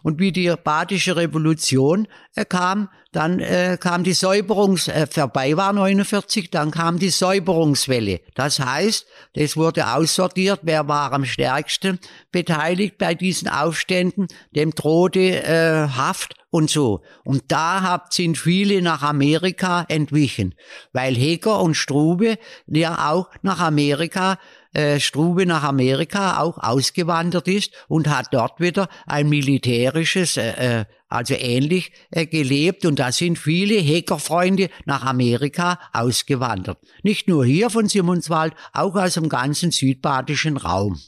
[0.04, 2.08] Und wie die Badische Revolution
[2.50, 8.22] kam, dann äh, kam die Säuberungs, äh, vorbei war 49, dann kam die Säuberungswelle.
[8.36, 12.00] Das heißt, es wurde aussortiert, wer war am stärksten
[12.32, 17.02] beteiligt bei diesen Aufständen, dem drohte äh, Haft und so.
[17.24, 20.56] Und da habt, sind viele nach Amerika entwichen,
[20.94, 24.38] weil Heger und Strube ja auch nach Amerika
[24.74, 30.86] äh, Strube nach Amerika auch ausgewandert ist und hat dort wieder ein militärisches, äh, äh,
[31.08, 32.86] also ähnlich äh, gelebt.
[32.86, 36.78] Und da sind viele Hackerfreunde nach Amerika ausgewandert.
[37.04, 41.00] Nicht nur hier von Simonswald, auch aus dem ganzen südbadischen Raum.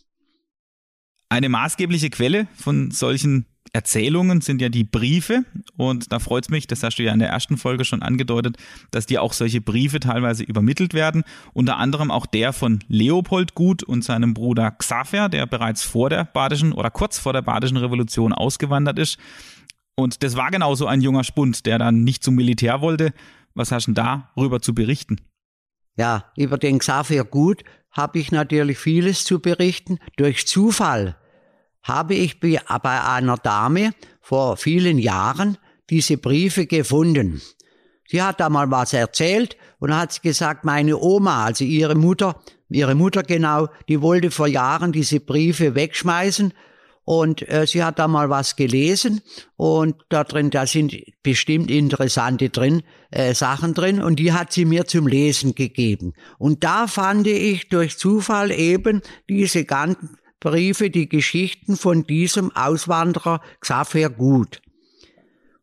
[1.30, 5.46] Eine maßgebliche Quelle von solchen Erzählungen sind ja die Briefe
[5.78, 8.58] und da freut es mich, das hast du ja in der ersten Folge schon angedeutet,
[8.92, 11.24] dass dir auch solche Briefe teilweise übermittelt werden.
[11.54, 16.26] Unter anderem auch der von Leopold Gut und seinem Bruder Xaver, der bereits vor der
[16.26, 19.18] Badischen oder kurz vor der Badischen Revolution ausgewandert ist.
[19.96, 23.14] Und das war genauso ein junger Spund, der dann nicht zum Militär wollte.
[23.54, 24.04] Was hast du denn
[24.36, 25.18] darüber zu berichten?
[25.96, 30.00] Ja, über den Xaver Gut habe ich natürlich vieles zu berichten.
[30.18, 31.16] Durch Zufall
[31.84, 35.58] habe ich bei einer Dame vor vielen Jahren
[35.90, 37.42] diese Briefe gefunden.
[38.08, 42.96] Sie hat da mal was erzählt und hat gesagt, meine Oma, also ihre Mutter, ihre
[42.96, 46.54] Mutter genau, die wollte vor Jahren diese Briefe wegschmeißen
[47.04, 49.22] und äh, sie hat da mal was gelesen
[49.58, 54.66] und da drin, da sind bestimmt interessante drin, äh, Sachen drin und die hat sie
[54.66, 56.14] mir zum Lesen gegeben.
[56.38, 63.42] Und da fand ich durch Zufall eben diese ganzen Briefe die Geschichten von diesem Auswanderer
[63.62, 64.62] Xaver gut.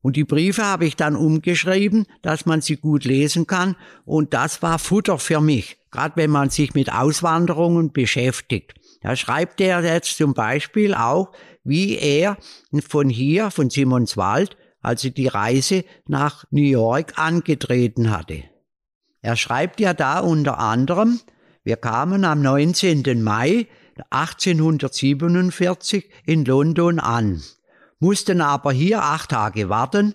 [0.00, 3.74] Und die Briefe habe ich dann umgeschrieben, dass man sie gut lesen kann.
[4.04, 8.74] Und das war Futter für mich, gerade wenn man sich mit Auswanderungen beschäftigt.
[9.02, 11.32] Da schreibt er jetzt zum Beispiel auch,
[11.64, 12.38] wie er
[12.86, 18.44] von hier, von Simonswald, also die Reise nach New York angetreten hatte.
[19.22, 21.20] Er schreibt ja da unter anderem,
[21.64, 23.20] wir kamen am 19.
[23.22, 23.66] Mai
[24.10, 27.42] 1847 in London an,
[27.98, 30.14] mussten aber hier acht Tage warten,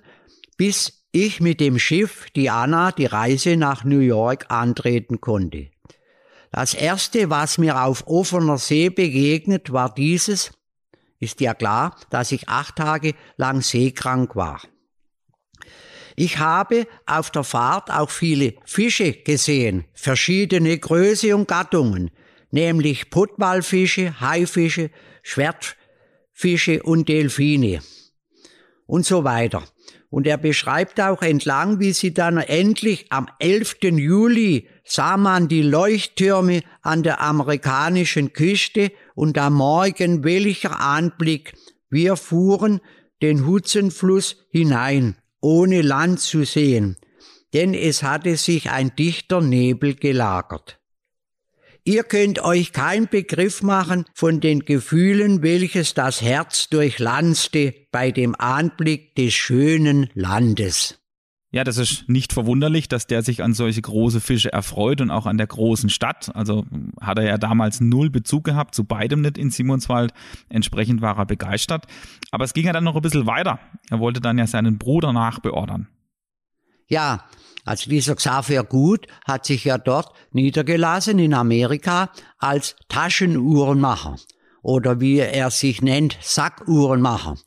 [0.58, 5.69] bis ich mit dem Schiff Diana die Reise nach New York antreten konnte.
[6.52, 10.52] Das erste, was mir auf offener See begegnet, war dieses,
[11.19, 14.62] ist ja klar, dass ich acht Tage lang seekrank war.
[16.15, 22.12] Ich habe auf der Fahrt auch viele Fische gesehen, verschiedene Größe und Gattungen,
[22.53, 24.91] nämlich Puttwalfische, Haifische,
[25.23, 27.81] Schwertfische und Delfine
[28.85, 29.63] und so weiter.
[30.09, 33.77] Und er beschreibt auch entlang, wie sie dann endlich am 11.
[33.81, 41.53] Juli sah man die Leuchttürme an der amerikanischen Küste und am Morgen welcher Anblick.
[41.89, 42.81] Wir fuhren
[43.23, 46.97] den Hudsonfluss hinein ohne Land zu sehen,
[47.53, 50.79] denn es hatte sich ein dichter Nebel gelagert.
[51.86, 58.36] Ihr könnt euch keinen Begriff machen von den Gefühlen, welches das Herz durchlanzte bei dem
[58.39, 61.00] Anblick des schönen Landes.
[61.52, 65.26] Ja, das ist nicht verwunderlich, dass der sich an solche große Fische erfreut und auch
[65.26, 66.34] an der großen Stadt.
[66.34, 66.65] Also
[67.02, 70.13] hat er ja damals null Bezug gehabt, zu beidem nicht in Simonswald.
[70.48, 71.86] Entsprechend war er begeistert.
[72.32, 73.60] Aber es ging ja dann noch ein bisschen weiter.
[73.89, 75.89] Er wollte dann ja seinen Bruder nachbeordern.
[76.88, 77.26] Ja,
[77.65, 84.17] also dieser Xaver Gut hat sich ja dort niedergelassen in Amerika als Taschenuhrenmacher
[84.62, 87.38] oder wie er sich nennt, Sackuhrenmacher.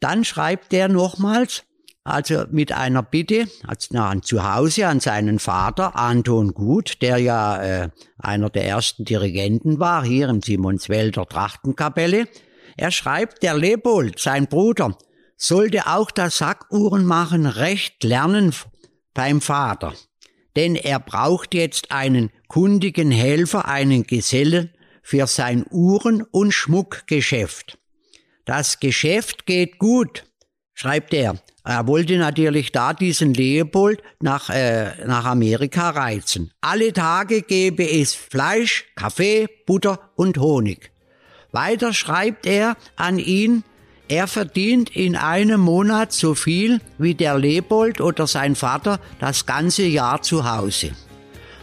[0.00, 1.64] Dann schreibt er nochmals,
[2.04, 7.62] also mit einer Bitte, als nach zu Hause an seinen Vater Anton Gut, der ja
[7.62, 12.28] äh, einer der ersten Dirigenten war hier im Simonswälder Trachtenkapelle.
[12.76, 14.96] Er schreibt, der Lebold, sein Bruder,
[15.36, 18.52] sollte auch das Sackuhrenmachen recht lernen
[19.18, 19.94] beim Vater,
[20.54, 24.70] denn er braucht jetzt einen kundigen Helfer, einen Gesellen
[25.02, 27.78] für sein Uhren- und Schmuckgeschäft.
[28.44, 30.24] Das Geschäft geht gut,
[30.72, 31.34] schreibt er.
[31.64, 36.52] Er wollte natürlich da diesen Leopold nach, äh, nach Amerika reizen.
[36.60, 40.92] Alle Tage gebe es Fleisch, Kaffee, Butter und Honig.
[41.50, 43.64] Weiter schreibt er an ihn,
[44.08, 49.84] er verdient in einem Monat so viel wie der Lebold oder sein Vater das ganze
[49.84, 50.92] Jahr zu Hause.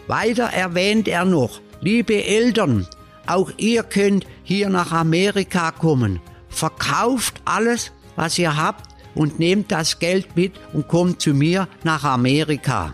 [0.08, 2.88] Weiter erwähnt er noch, liebe Eltern,
[3.26, 6.20] auch ihr könnt hier nach Amerika kommen.
[6.50, 12.04] Verkauft alles, was ihr habt und nehmt das Geld mit und kommt zu mir nach
[12.04, 12.94] Amerika.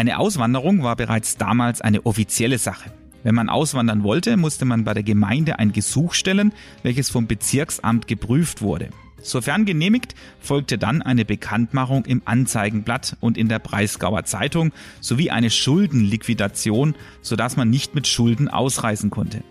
[0.00, 2.90] Eine Auswanderung war bereits damals eine offizielle Sache.
[3.22, 8.06] Wenn man auswandern wollte, musste man bei der Gemeinde ein Gesuch stellen, welches vom Bezirksamt
[8.06, 8.88] geprüft wurde.
[9.20, 15.50] Sofern genehmigt, folgte dann eine Bekanntmachung im Anzeigenblatt und in der Breisgauer Zeitung sowie eine
[15.50, 19.42] Schuldenliquidation, sodass man nicht mit Schulden ausreisen konnte.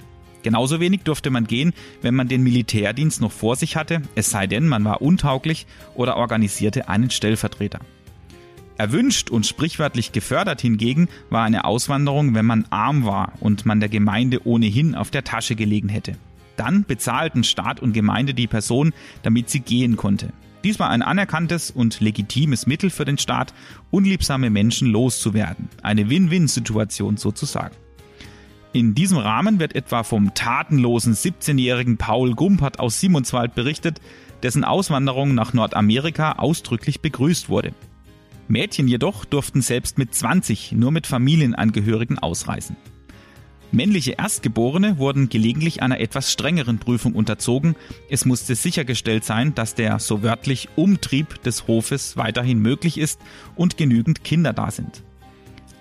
[0.41, 4.47] Genauso wenig durfte man gehen, wenn man den Militärdienst noch vor sich hatte, es sei
[4.47, 7.81] denn, man war untauglich oder organisierte einen Stellvertreter.
[8.79, 13.89] Erwünscht und sprichwörtlich gefördert hingegen war eine Auswanderung, wenn man arm war und man der
[13.89, 16.13] Gemeinde ohnehin auf der Tasche gelegen hätte.
[16.55, 20.31] Dann bezahlten Staat und Gemeinde die Person, damit sie gehen konnte.
[20.63, 23.53] Dies war ein anerkanntes und legitimes Mittel für den Staat,
[23.91, 25.67] unliebsame Menschen loszuwerden.
[25.83, 27.75] Eine Win-Win-Situation sozusagen.
[28.71, 33.99] In diesem Rahmen wird etwa vom tatenlosen 17-jährigen Paul Gumpert aus Simonswald berichtet,
[34.41, 37.73] dessen Auswanderung nach Nordamerika ausdrücklich begrüßt wurde.
[38.49, 42.75] Mädchen jedoch durften selbst mit 20 nur mit Familienangehörigen ausreisen.
[43.71, 47.75] Männliche Erstgeborene wurden gelegentlich einer etwas strengeren Prüfung unterzogen.
[48.09, 53.21] Es musste sichergestellt sein, dass der so wörtlich Umtrieb des Hofes weiterhin möglich ist
[53.55, 55.03] und genügend Kinder da sind.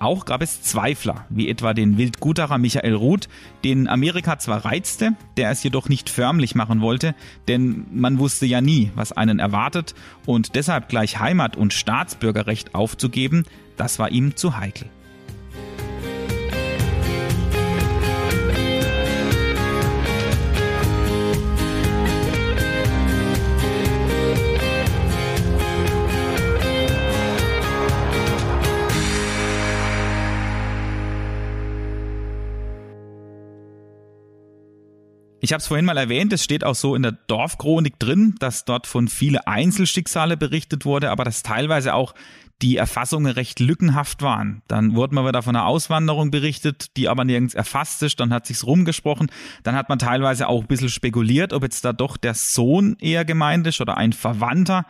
[0.01, 3.29] Auch gab es Zweifler, wie etwa den Wildgutacher Michael Ruth,
[3.65, 7.17] den Amerika zwar reizte, der es jedoch nicht förmlich machen wollte,
[7.49, 13.45] denn man wusste ja nie, was einen erwartet, und deshalb gleich Heimat- und Staatsbürgerrecht aufzugeben,
[13.77, 14.89] das war ihm zu heikel.
[35.49, 38.67] Ich habe es vorhin mal erwähnt, es steht auch so in der Dorfchronik drin, dass
[38.67, 42.15] dort von viele Einzelschicksale berichtet wurde, aber dass teilweise auch
[42.63, 44.63] die Erfassungen recht lückenhaft waren.
[44.67, 48.47] Dann wurde mal wieder von einer Auswanderung berichtet, die aber nirgends erfasst ist, dann hat
[48.47, 49.31] sich's rumgesprochen,
[49.63, 53.25] dann hat man teilweise auch ein bisschen spekuliert, ob jetzt da doch der Sohn eher
[53.25, 54.87] gemeint ist oder ein Verwandter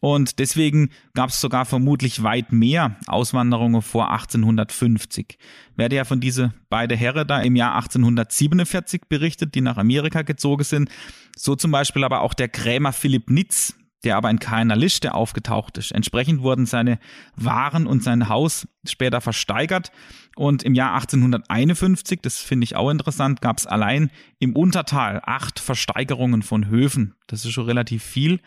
[0.00, 5.38] und deswegen gab es sogar vermutlich weit mehr Auswanderungen vor 1850.
[5.76, 10.64] Werde ja von diese beide Herren da im Jahr 1847 berichtet, die nach Amerika gezogen
[10.64, 10.90] sind.
[11.36, 15.78] So zum Beispiel aber auch der Krämer Philipp Nitz, der aber in keiner Liste aufgetaucht
[15.78, 15.92] ist.
[15.92, 16.98] Entsprechend wurden seine
[17.36, 19.92] Waren und sein Haus später versteigert.
[20.36, 25.60] Und im Jahr 1851, das finde ich auch interessant, gab es allein im Untertal acht
[25.60, 27.14] Versteigerungen von Höfen.
[27.26, 28.40] Das ist schon relativ viel.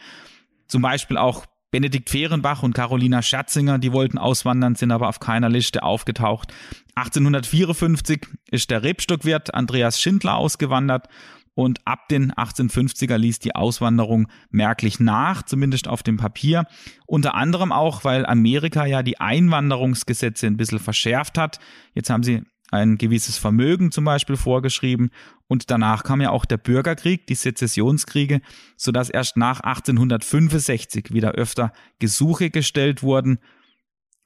[0.67, 5.49] Zum Beispiel auch Benedikt Fehrenbach und Carolina Scherzinger, die wollten auswandern, sind aber auf keiner
[5.49, 6.53] Liste aufgetaucht.
[6.93, 11.07] 1854 ist der Rebstockwirt Andreas Schindler ausgewandert
[11.55, 16.65] und ab den 1850er ließ die Auswanderung merklich nach, zumindest auf dem Papier.
[17.05, 21.59] Unter anderem auch, weil Amerika ja die Einwanderungsgesetze ein bisschen verschärft hat.
[21.93, 25.11] Jetzt haben sie ein gewisses Vermögen zum Beispiel vorgeschrieben
[25.47, 28.41] und danach kam ja auch der Bürgerkrieg, die Sezessionskriege,
[28.75, 33.37] sodass erst nach 1865 wieder öfter Gesuche gestellt wurden,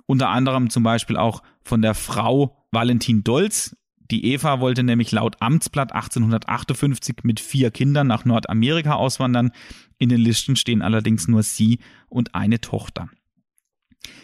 [0.06, 3.76] unter anderem zum Beispiel auch von der Frau Valentin Dolz,
[4.12, 9.52] die Eva wollte nämlich laut Amtsblatt 1858 mit vier Kindern nach Nordamerika auswandern.
[9.98, 13.10] In den Listen stehen allerdings nur sie und eine Tochter.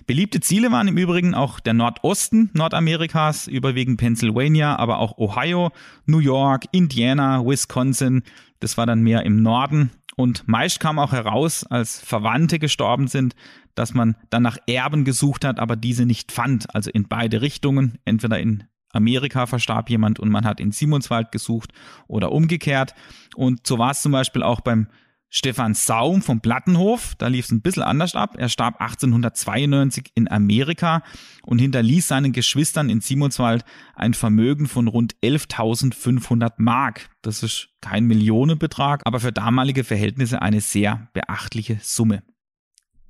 [0.06, 5.72] Beliebte Ziele waren im Übrigen auch der Nordosten Nordamerikas, überwiegend Pennsylvania, aber auch Ohio,
[6.06, 8.24] New York, Indiana, Wisconsin.
[8.60, 9.92] Das war dann mehr im Norden.
[10.16, 13.36] Und meist kam auch heraus, als Verwandte gestorben sind,
[13.76, 16.74] dass man dann nach Erben gesucht hat, aber diese nicht fand.
[16.76, 21.72] Also in beide Richtungen, entweder in Amerika verstarb jemand und man hat in Simonswald gesucht
[22.08, 22.94] oder umgekehrt.
[23.36, 24.88] Und so war es zum Beispiel auch beim
[25.36, 28.36] Stefan Saum vom Plattenhof, da lief es ein bisschen anders ab.
[28.38, 31.02] Er starb 1892 in Amerika
[31.42, 37.10] und hinterließ seinen Geschwistern in Simonswald ein Vermögen von rund 11.500 Mark.
[37.24, 42.22] Das ist kein Millionenbetrag, aber für damalige Verhältnisse eine sehr beachtliche Summe.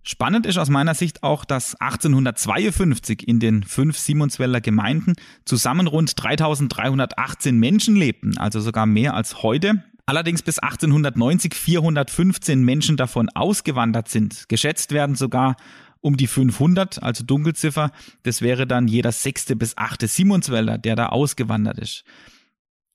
[0.05, 5.13] Spannend ist aus meiner Sicht auch, dass 1852 in den fünf Simonswälder Gemeinden
[5.45, 9.81] zusammen rund 3318 Menschen lebten, also sogar mehr als heute.
[10.05, 14.49] Allerdings bis 1890 415 Menschen davon ausgewandert sind.
[14.49, 15.55] Geschätzt werden sogar
[16.01, 17.91] um die 500, also Dunkelziffer.
[18.23, 22.03] Das wäre dann jeder sechste bis achte Simonswälder, der da ausgewandert ist.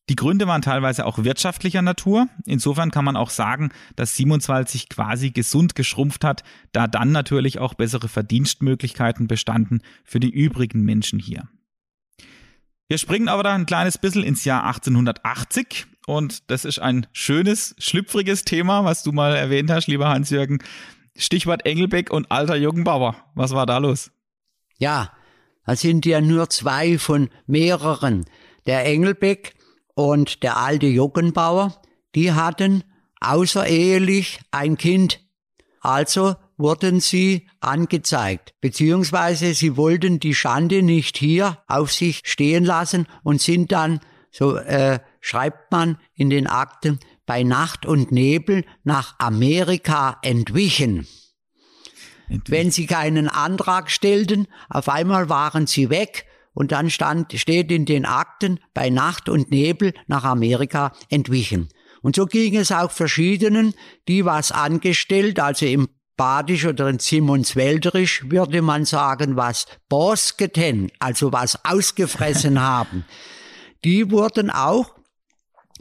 [0.09, 2.29] Die Gründe waren teilweise auch wirtschaftlicher Natur.
[2.47, 7.59] Insofern kann man auch sagen, dass Simonswald sich quasi gesund geschrumpft hat, da dann natürlich
[7.59, 11.49] auch bessere Verdienstmöglichkeiten bestanden für die übrigen Menschen hier.
[12.89, 17.75] Wir springen aber da ein kleines bisschen ins Jahr 1880 und das ist ein schönes,
[17.79, 20.61] schlüpfriges Thema, was du mal erwähnt hast, lieber Hans-Jürgen.
[21.15, 23.17] Stichwort Engelbeck und alter Jürgen Bauer.
[23.35, 24.11] Was war da los?
[24.79, 25.13] Ja,
[25.67, 28.25] da sind ja nur zwei von mehreren.
[28.65, 29.53] Der Engelbeck
[29.99, 31.83] und der alte Joggenbauer,
[32.15, 32.85] die hatten
[33.21, 35.19] außerehelich ein Kind.
[35.81, 43.09] Also wurden sie angezeigt, beziehungsweise sie wollten die Schande nicht hier auf sich stehen lassen
[43.25, 43.99] und sind dann,
[44.31, 51.09] so äh, schreibt man in den Akten, bei Nacht und Nebel nach Amerika entwichen.
[52.29, 52.53] Entwichen.
[52.53, 56.28] Wenn sie keinen Antrag stellten, auf einmal waren sie weg
[56.59, 61.69] und dann stand, steht in den Akten bei Nacht und Nebel nach Amerika entwichen.
[62.03, 63.75] Und so ging es auch verschiedenen,
[64.09, 71.33] die was angestellt, also im Badisch oder in Simonswälderisch würde man sagen, was Bosketen, also
[71.33, 73.05] was ausgefressen haben.
[73.85, 74.97] Die wurden auch,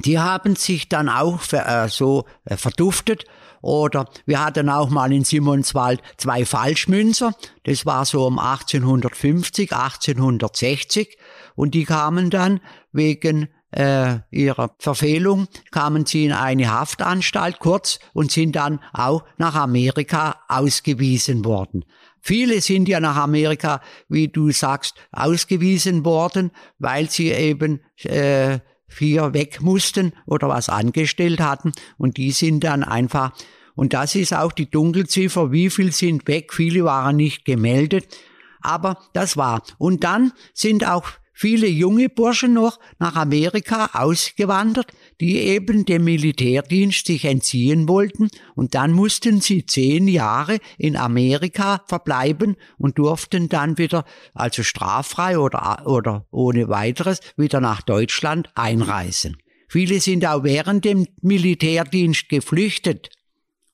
[0.06, 3.26] die haben sich dann auch äh, so äh, verduftet
[3.68, 7.34] oder wir hatten auch mal in Simonswald zwei Falschmünzer.
[7.66, 11.18] Das war so um 1850, 1860.
[11.54, 12.62] Und die kamen dann
[12.94, 19.56] wegen äh, ihrer Verfehlung, kamen sie in eine Haftanstalt kurz und sind dann auch nach
[19.56, 21.84] Amerika ausgewiesen worden.
[22.22, 29.34] Viele sind ja nach Amerika, wie du sagst, ausgewiesen worden, weil sie eben äh, vier
[29.34, 31.72] weg mussten oder was angestellt hatten.
[31.98, 33.32] Und die sind dann einfach,
[33.76, 38.18] und das ist auch die Dunkelziffer, wie viel sind weg, viele waren nicht gemeldet,
[38.62, 39.62] aber das war.
[39.78, 41.06] Und dann sind auch
[41.38, 48.74] viele junge Burschen noch nach Amerika ausgewandert, die eben dem Militärdienst sich entziehen wollten und
[48.74, 55.86] dann mussten sie zehn Jahre in Amerika verbleiben und durften dann wieder, also straffrei oder,
[55.86, 59.38] oder ohne weiteres, wieder nach Deutschland einreisen.
[59.70, 63.10] Viele sind auch während dem Militärdienst geflüchtet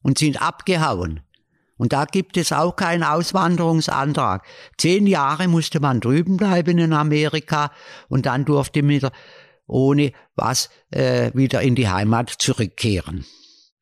[0.02, 1.22] und sind abgehauen.
[1.78, 4.46] Und da gibt es auch keinen Auswanderungsantrag.
[4.78, 7.72] Zehn Jahre musste man drüben bleiben in Amerika
[8.10, 9.10] und dann durfte man
[9.66, 13.26] ohne was äh, wieder in die Heimat zurückkehren.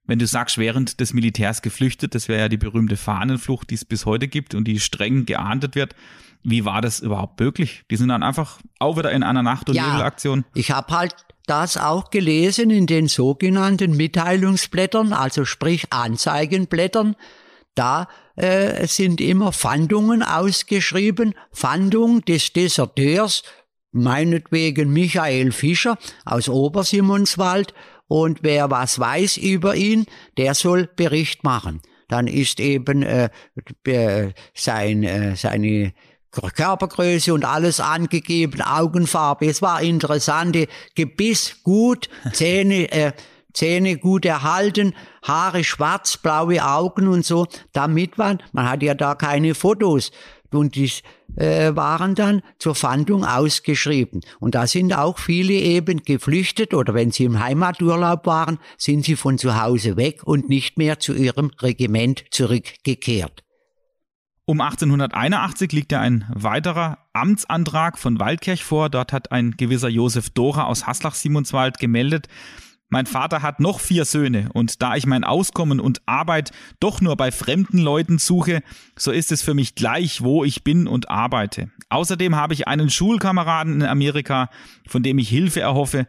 [0.05, 3.85] Wenn du sagst, während des Militärs geflüchtet, das wäre ja die berühmte Fahnenflucht, die es
[3.85, 5.95] bis heute gibt und die streng geahndet wird.
[6.43, 7.83] Wie war das überhaupt möglich?
[7.91, 10.43] Die sind dann einfach auch wieder in einer Nacht- und ja, Nebelaktion.
[10.55, 17.15] Ich habe halt das auch gelesen in den sogenannten Mitteilungsblättern, also sprich Anzeigenblättern
[17.75, 21.35] da äh, sind immer Fandungen ausgeschrieben.
[21.51, 23.43] Fandung des Deserteurs,
[23.91, 27.73] meinetwegen Michael Fischer aus Obersimonswald.
[28.07, 30.05] Und wer was weiß über ihn,
[30.37, 31.81] der soll Bericht machen.
[32.09, 33.29] Dann ist eben äh,
[34.53, 35.93] sein, äh, seine
[36.31, 39.45] Körpergröße und alles angegeben, Augenfarbe.
[39.45, 43.11] Es war interessante Gebiss, gut, Zähne, äh,
[43.53, 44.93] Zähne gut erhalten,
[45.23, 50.11] Haare schwarz, blaue Augen und so, damit man, man hat ja da keine Fotos
[50.53, 50.91] und die
[51.35, 54.21] äh, waren dann zur Fahndung ausgeschrieben.
[54.39, 59.15] Und da sind auch viele eben geflüchtet oder wenn sie im Heimaturlaub waren, sind sie
[59.15, 63.43] von zu Hause weg und nicht mehr zu ihrem Regiment zurückgekehrt.
[64.45, 68.89] Um 1881 liegt ja ein weiterer Amtsantrag von Waldkirch vor.
[68.89, 72.27] Dort hat ein gewisser Josef Dora aus Haslach-Simonswald gemeldet,
[72.91, 77.15] mein Vater hat noch vier Söhne und da ich mein Auskommen und Arbeit doch nur
[77.15, 78.61] bei fremden Leuten suche,
[78.99, 81.71] so ist es für mich gleich, wo ich bin und arbeite.
[81.89, 84.49] Außerdem habe ich einen Schulkameraden in Amerika,
[84.89, 86.05] von dem ich Hilfe erhoffe.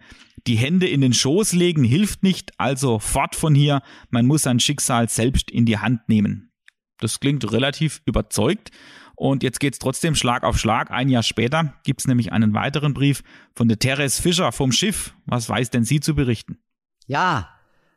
[0.49, 3.81] Die Hände in den Schoß legen hilft nicht, also fort von hier,
[4.11, 6.51] man muss sein Schicksal selbst in die Hand nehmen.
[6.99, 8.71] Das klingt relativ überzeugt.
[9.15, 10.91] Und jetzt geht's trotzdem Schlag auf Schlag.
[10.91, 13.23] Ein Jahr später gibt's nämlich einen weiteren Brief
[13.55, 15.15] von der Therese Fischer vom Schiff.
[15.27, 16.59] Was weiß denn sie zu berichten?
[17.07, 17.49] Ja,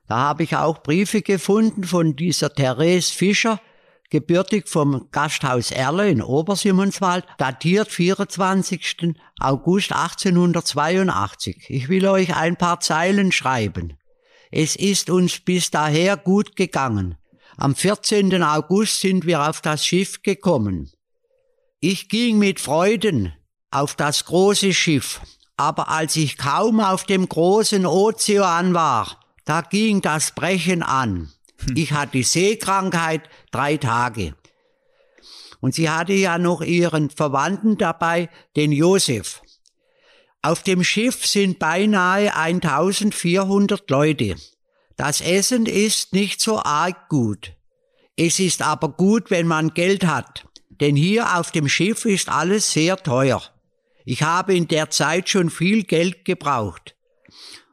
[0.07, 3.59] da habe ich auch Briefe gefunden von dieser Therese Fischer,
[4.09, 9.15] gebürtig vom Gasthaus Erle in Obersimonswald, datiert 24.
[9.39, 11.65] August 1882.
[11.69, 13.97] Ich will euch ein paar Zeilen schreiben.
[14.51, 17.17] Es ist uns bis daher gut gegangen.
[17.57, 18.43] Am 14.
[18.43, 20.91] August sind wir auf das Schiff gekommen.
[21.79, 23.33] Ich ging mit Freuden
[23.71, 25.19] auf das große Schiff,
[25.57, 31.31] aber als ich kaum auf dem großen Ozean war, da ging das Brechen an.
[31.65, 31.77] Hm.
[31.77, 34.35] Ich hatte Seekrankheit drei Tage.
[35.61, 39.41] Und sie hatte ja noch ihren Verwandten dabei, den Josef.
[40.41, 44.35] Auf dem Schiff sind beinahe 1400 Leute.
[44.95, 47.53] Das Essen ist nicht so arg gut.
[48.15, 52.71] Es ist aber gut, wenn man Geld hat, denn hier auf dem Schiff ist alles
[52.71, 53.41] sehr teuer.
[54.05, 56.95] Ich habe in der Zeit schon viel Geld gebraucht.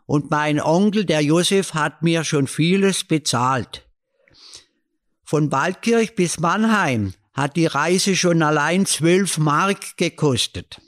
[0.07, 3.87] Und mein Onkel, der Josef, hat mir schon vieles bezahlt.
[5.23, 10.81] Von Waldkirch bis Mannheim hat die Reise schon allein zwölf Mark gekostet.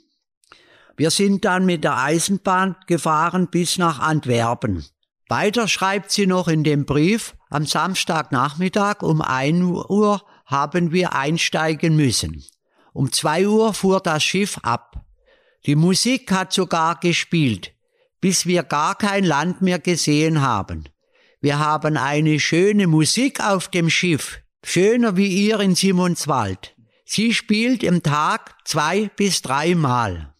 [0.97, 4.85] Wir sind dann mit der Eisenbahn gefahren bis nach Antwerpen.
[5.27, 11.95] Weiter schreibt sie noch in dem Brief, am Samstagnachmittag um ein Uhr haben wir einsteigen
[11.95, 12.43] müssen.
[12.93, 15.04] Um zwei Uhr fuhr das Schiff ab.
[15.65, 17.73] Die Musik hat sogar gespielt,
[18.21, 20.89] bis wir gar kein Land mehr gesehen haben.
[21.41, 26.75] Wir haben eine schöne Musik auf dem Schiff, schöner wie ihr in Simonswald.
[27.03, 30.35] Sie spielt im Tag zwei bis dreimal.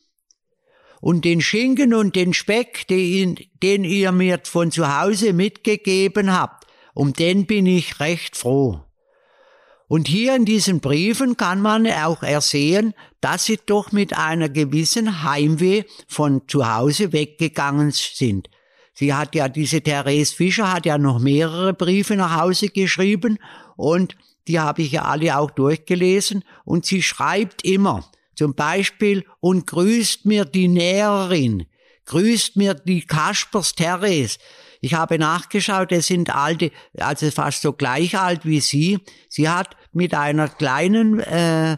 [1.01, 6.67] Und den Schinken und den Speck, den, den ihr mir von zu Hause mitgegeben habt,
[6.93, 8.84] um den bin ich recht froh.
[9.87, 15.23] Und hier in diesen Briefen kann man auch ersehen, dass sie doch mit einer gewissen
[15.23, 18.49] Heimweh von zu Hause weggegangen sind.
[18.93, 23.37] Sie hat ja, diese Therese Fischer hat ja noch mehrere Briefe nach Hause geschrieben
[23.75, 24.15] und
[24.47, 30.25] die habe ich ja alle auch durchgelesen und sie schreibt immer, zum Beispiel, und grüßt
[30.25, 31.65] mir die Näherin,
[32.05, 34.37] grüßt mir die Kaspers Therese,
[34.85, 38.99] ich habe nachgeschaut, es sind alte, also fast so gleich alt wie sie.
[39.29, 41.77] Sie hat mit einer kleinen äh,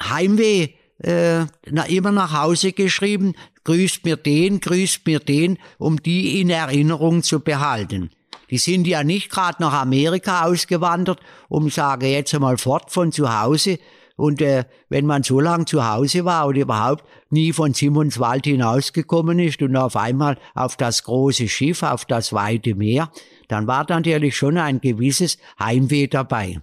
[0.00, 0.68] Heimweh
[1.02, 1.46] äh,
[1.88, 7.40] immer nach Hause geschrieben, grüßt mir den, grüßt mir den, um die in Erinnerung zu
[7.40, 8.10] behalten.
[8.50, 11.18] Die sind ja nicht gerade nach Amerika ausgewandert,
[11.48, 13.80] um sage jetzt einmal fort von zu Hause,
[14.16, 19.38] und äh, wenn man so lange zu Hause war und überhaupt nie von Simonswald hinausgekommen
[19.38, 23.10] ist und auf einmal auf das große Schiff, auf das weite Meer,
[23.48, 26.60] dann war natürlich schon ein gewisses Heimweh dabei.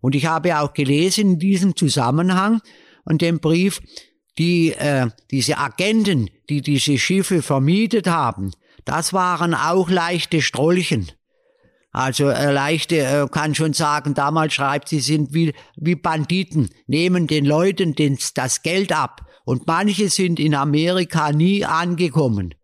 [0.00, 2.60] Und ich habe auch gelesen in diesem Zusammenhang
[3.04, 3.80] und dem Brief,
[4.38, 8.50] die äh, diese Agenten, die diese Schiffe vermietet haben,
[8.84, 11.10] das waren auch leichte Strolchen.
[11.94, 17.28] Also äh, leichte äh, kann schon sagen, damals schreibt sie, sind wie, wie Banditen, nehmen
[17.28, 19.24] den Leuten den, das Geld ab.
[19.44, 22.56] Und manche sind in Amerika nie angekommen.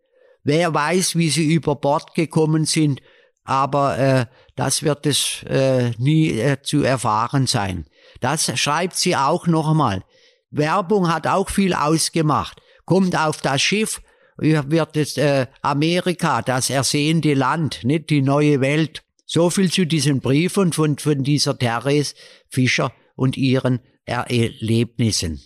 [0.43, 3.01] Wer weiß, wie sie über Bord gekommen sind,
[3.45, 4.25] aber äh,
[4.57, 7.85] das wird es äh, nie äh, zu erfahren sein.
[8.19, 10.03] Das schreibt sie auch noch einmal.
[10.49, 12.61] Werbung hat auch viel ausgemacht.
[12.83, 14.01] Kommt auf das Schiff,
[14.35, 19.03] wird es äh, Amerika, das ersehende Land, nicht die neue Welt.
[19.33, 22.15] So viel zu diesen Briefen von, von dieser Therese
[22.49, 25.39] Fischer und ihren Erlebnissen.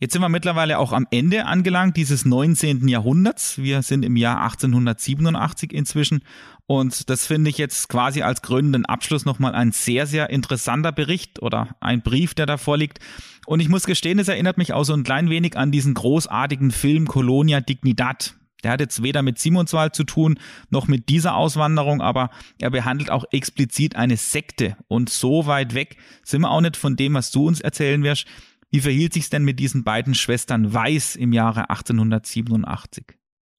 [0.00, 2.88] Jetzt sind wir mittlerweile auch am Ende angelangt dieses 19.
[2.88, 3.58] Jahrhunderts.
[3.58, 6.24] Wir sind im Jahr 1887 inzwischen.
[6.66, 11.40] Und das finde ich jetzt quasi als krönenden Abschluss nochmal ein sehr, sehr interessanter Bericht
[11.42, 12.98] oder ein Brief, der da vorliegt.
[13.46, 16.72] Und ich muss gestehen, es erinnert mich auch so ein klein wenig an diesen großartigen
[16.72, 18.34] Film Colonia Dignidad
[18.64, 20.38] Der hat jetzt weder mit Simonswald zu tun,
[20.70, 24.76] noch mit dieser Auswanderung, aber er behandelt auch explizit eine Sekte.
[24.88, 28.26] Und so weit weg sind wir auch nicht von dem, was du uns erzählen wirst.
[28.70, 33.04] Wie verhielt sich's denn mit diesen beiden Schwestern Weiß im Jahre 1887?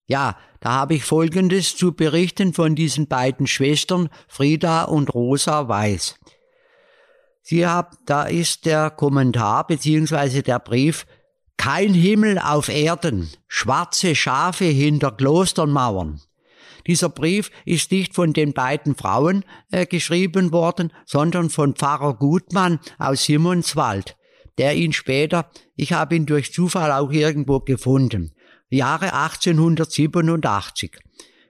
[0.07, 6.19] Ja, da habe ich Folgendes zu berichten von diesen beiden Schwestern, Frieda und Rosa Weiß.
[7.41, 11.05] Sie haben, da ist der Kommentar beziehungsweise der Brief,
[11.57, 16.21] kein Himmel auf Erden, schwarze Schafe hinter Klostermauern.
[16.87, 22.79] Dieser Brief ist nicht von den beiden Frauen äh, geschrieben worden, sondern von Pfarrer Gutmann
[22.99, 24.15] aus Simonswald,
[24.57, 28.35] der ihn später, ich habe ihn durch Zufall auch irgendwo gefunden,
[28.69, 30.97] Jahre 1887,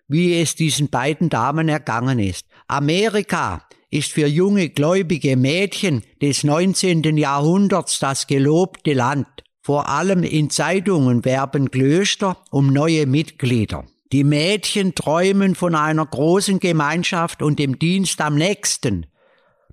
[0.07, 2.45] wie es diesen beiden Damen ergangen ist.
[2.67, 7.17] Amerika ist für junge gläubige Mädchen des 19.
[7.17, 9.27] Jahrhunderts das gelobte Land.
[9.65, 13.83] Vor allem in Zeitungen werben Klöster um neue Mitglieder.
[14.11, 19.07] Die Mädchen träumen von einer großen Gemeinschaft und dem Dienst am nächsten.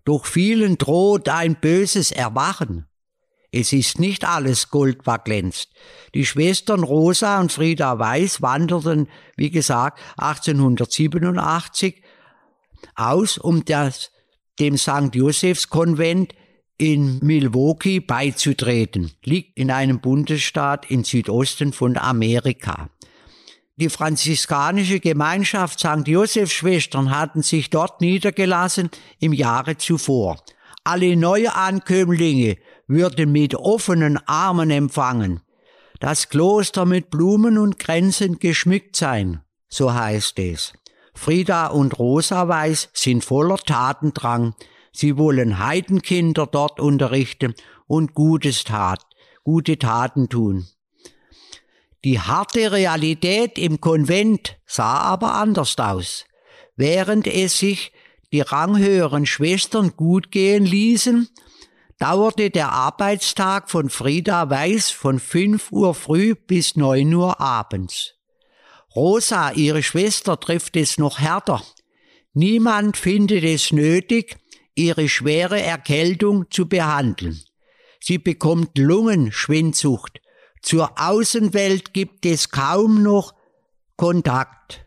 [0.07, 2.87] Doch vielen droht ein böses Erwachen.
[3.51, 5.69] Es ist nicht alles Gold, was glänzt.
[6.15, 12.03] Die Schwestern Rosa und Frieda Weiß wanderten, wie gesagt, 1887
[12.95, 14.11] aus, um das,
[14.59, 15.11] dem St.
[15.15, 16.33] Josephs Konvent
[16.83, 22.89] in Milwaukee beizutreten, liegt in einem Bundesstaat im Südosten von Amerika.
[23.77, 26.09] Die franziskanische Gemeinschaft St.
[26.09, 30.43] Josephs Schwestern hatten sich dort niedergelassen im Jahre zuvor.
[30.83, 32.57] Alle Neuankömmlinge
[32.89, 35.41] würden mit offenen Armen empfangen.
[36.01, 40.73] Das Kloster mit Blumen und Kränzen geschmückt sein, so heißt es.
[41.15, 44.57] Frieda und Rosa Weiß sind voller Tatendrang.
[44.93, 47.55] Sie wollen Heidenkinder dort unterrichten
[47.87, 49.01] und Gutes tat,
[49.43, 50.67] gute Taten tun.
[52.05, 56.27] Die harte Realität im Konvent sah aber anders aus.
[56.77, 57.93] Während es sich
[58.33, 61.29] die ranghöheren Schwestern gut gehen ließen,
[61.99, 68.15] dauerte der Arbeitstag von Frieda Weiß von 5 Uhr früh bis 9 Uhr abends.
[68.97, 71.63] Rosa, ihre Schwester, trifft es noch härter.
[72.35, 74.42] Niemand findet es nötig,
[74.75, 77.41] ihre schwere Erkältung zu behandeln.
[78.01, 80.21] Sie bekommt Lungenschwindsucht.
[80.61, 83.35] Zur Außenwelt gibt es kaum noch
[83.97, 84.85] Kontakt.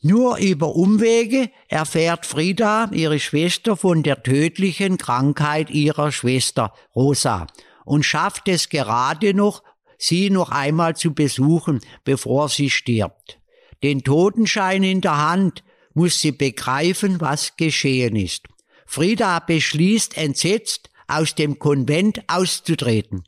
[0.00, 7.48] Nur über Umwege erfährt Frieda, ihre Schwester, von der tödlichen Krankheit ihrer Schwester Rosa
[7.84, 9.64] und schafft es gerade noch,
[9.96, 13.40] sie noch einmal zu besuchen, bevor sie stirbt.
[13.82, 18.46] Den Totenschein in der Hand muss sie begreifen, was geschehen ist.
[18.90, 23.22] Frieda beschließt entsetzt, aus dem Konvent auszutreten.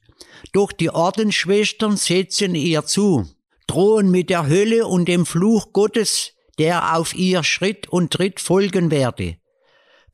[0.53, 3.29] Doch die Ordensschwestern setzen ihr zu,
[3.67, 8.91] drohen mit der Hölle und dem Fluch Gottes, der auf ihr Schritt und Tritt folgen
[8.91, 9.37] werde.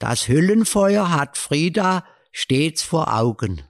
[0.01, 3.63] Das Höllenfeuer hat Frieda stets vor Augen.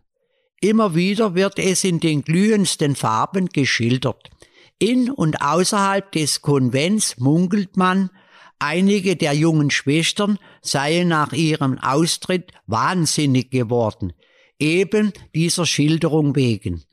[0.63, 4.31] Immer wieder wird es in den glühendsten Farben geschildert.
[4.79, 8.11] In und außerhalb des Konvents munkelt man,
[8.59, 14.13] einige der jungen Schwestern seien nach ihrem Austritt wahnsinnig geworden,
[14.59, 16.85] eben dieser Schilderung wegen.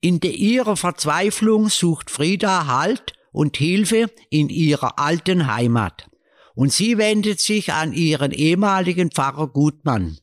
[0.00, 6.10] In ihrer Verzweiflung sucht Frieda Halt und Hilfe in ihrer alten Heimat.
[6.54, 10.18] Und sie wendet sich an ihren ehemaligen Pfarrer Gutmann.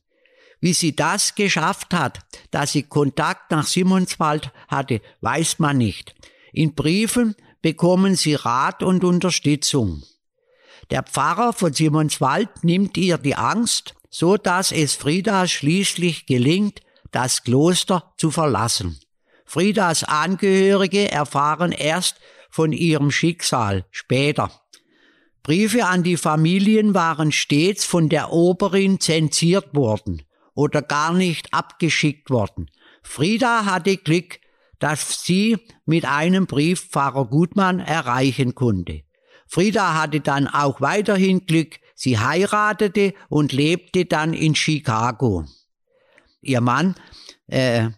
[0.60, 2.20] Wie sie das geschafft hat,
[2.52, 6.14] dass sie Kontakt nach Simonswald hatte, weiß man nicht.
[6.52, 10.04] In Briefen bekommen sie Rat und Unterstützung.
[10.92, 16.82] Der Pfarrer von Simonswald nimmt ihr die Angst, so dass es Frieda schließlich gelingt,
[17.12, 19.00] das Kloster zu verlassen.
[19.46, 22.16] Friedas Angehörige erfahren erst
[22.50, 24.52] von ihrem Schicksal später.
[25.42, 30.20] Briefe an die Familien waren stets von der Oberin zensiert worden
[30.52, 32.70] oder gar nicht abgeschickt worden.
[33.02, 34.40] Frieda hatte Glück,
[34.78, 39.04] dass sie mit einem Brief Pfarrer Gutmann erreichen konnte.
[39.52, 45.44] Frieda hatte dann auch weiterhin Glück, sie heiratete und lebte dann in Chicago.
[46.40, 46.94] Ihr Mann,
[47.48, 47.90] äh,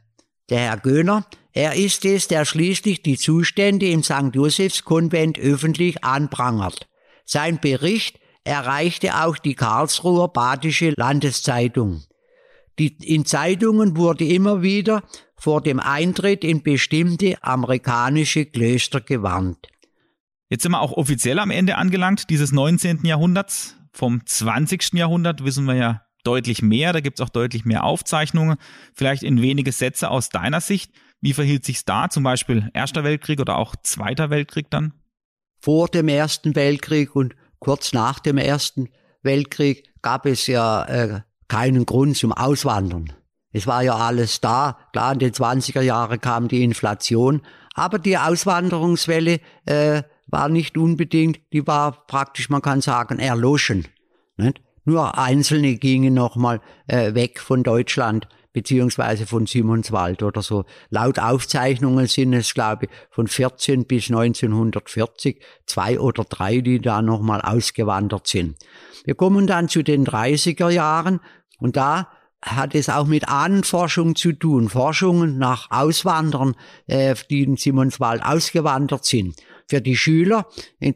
[0.51, 4.35] der Herr Göhner, er ist es, der schließlich die Zustände im St.
[4.35, 6.89] Josephs Konvent öffentlich anprangert.
[7.25, 12.03] Sein Bericht erreichte auch die Karlsruher Badische Landeszeitung.
[12.81, 15.05] Die, in Zeitungen wurde immer wieder
[15.37, 19.69] vor dem Eintritt in bestimmte amerikanische Klöster gewarnt.
[20.55, 23.05] Jetzt sind wir auch offiziell am Ende angelangt, dieses 19.
[23.05, 23.75] Jahrhunderts.
[23.93, 24.93] Vom 20.
[24.95, 28.57] Jahrhundert wissen wir ja deutlich mehr, da gibt es auch deutlich mehr Aufzeichnungen.
[28.93, 30.93] Vielleicht in wenige Sätze aus deiner Sicht.
[31.21, 32.09] Wie verhielt sich's da?
[32.09, 34.95] Zum Beispiel Erster Weltkrieg oder auch Zweiter Weltkrieg dann?
[35.65, 38.91] vor dem Ersten Weltkrieg und kurz nach dem Ersten
[39.23, 43.15] Weltkrieg gab es ja äh, keinen Grund zum Auswandern.
[43.51, 44.77] Es war ja alles da.
[44.93, 47.41] Klar, in den 20er Jahren kam die Inflation,
[47.73, 53.87] aber die Auswanderungswelle äh, war nicht unbedingt, die war praktisch, man kann sagen, erloschen.
[54.37, 54.61] Nicht?
[54.85, 60.65] Nur Einzelne gingen nochmal äh, weg von Deutschland beziehungsweise von Simonswald oder so.
[60.89, 67.03] Laut Aufzeichnungen sind es, glaube ich, von 14 bis 1940 zwei oder drei, die da
[67.03, 68.57] nochmal ausgewandert sind.
[69.05, 71.21] Wir kommen dann zu den 30er Jahren
[71.59, 72.09] und da
[72.41, 76.55] hat es auch mit Ahnenforschung zu tun, Forschungen nach Auswandern,
[76.87, 79.35] äh, die in Simonswald ausgewandert sind.
[79.67, 80.47] Für die Schüler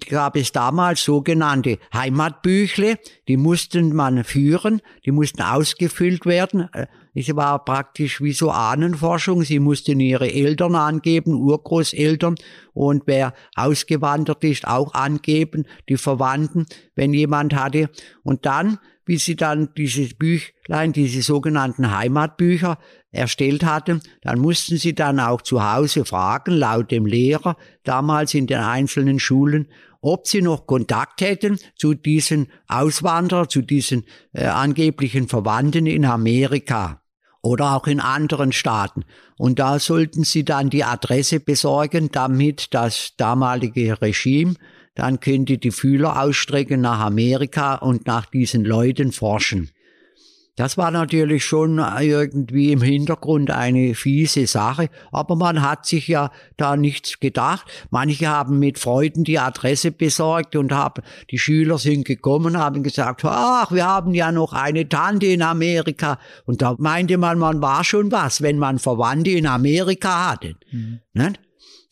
[0.09, 6.69] gab es damals sogenannte Heimatbüchle, die mussten man führen, die mussten ausgefüllt werden.
[6.73, 9.43] Äh, es war praktisch wie so Ahnenforschung.
[9.43, 12.37] Sie mussten ihre Eltern angeben, Urgroßeltern
[12.75, 17.91] und wer ausgewandert ist, auch angeben, die Verwandten, wenn jemand hatte.
[18.23, 22.79] Und dann wie sie dann dieses Büchlein, diese sogenannten Heimatbücher
[23.11, 28.47] erstellt hatten, dann mussten sie dann auch zu Hause fragen, laut dem Lehrer, damals in
[28.47, 29.69] den einzelnen Schulen,
[30.01, 37.03] ob sie noch Kontakt hätten zu diesen Auswanderern, zu diesen äh, angeblichen Verwandten in Amerika
[37.43, 39.05] oder auch in anderen Staaten.
[39.37, 44.55] Und da sollten sie dann die Adresse besorgen, damit das damalige Regime
[44.99, 49.71] dann könnt ihr die Fühler ausstrecken nach Amerika und nach diesen Leuten forschen.
[50.59, 56.33] Das war natürlich schon irgendwie im Hintergrund eine fiese Sache, aber man hat sich ja
[56.57, 57.65] da nichts gedacht.
[57.91, 63.25] Manche haben mit Freuden die Adresse besorgt und haben, die Schüler sind gekommen, haben gesagt,
[63.25, 66.19] ach, wir haben ja noch eine Tante in Amerika.
[66.45, 70.57] Und da meinte man, man war schon was, wenn man Verwandte in Amerika hatte.
[70.73, 70.99] Mhm.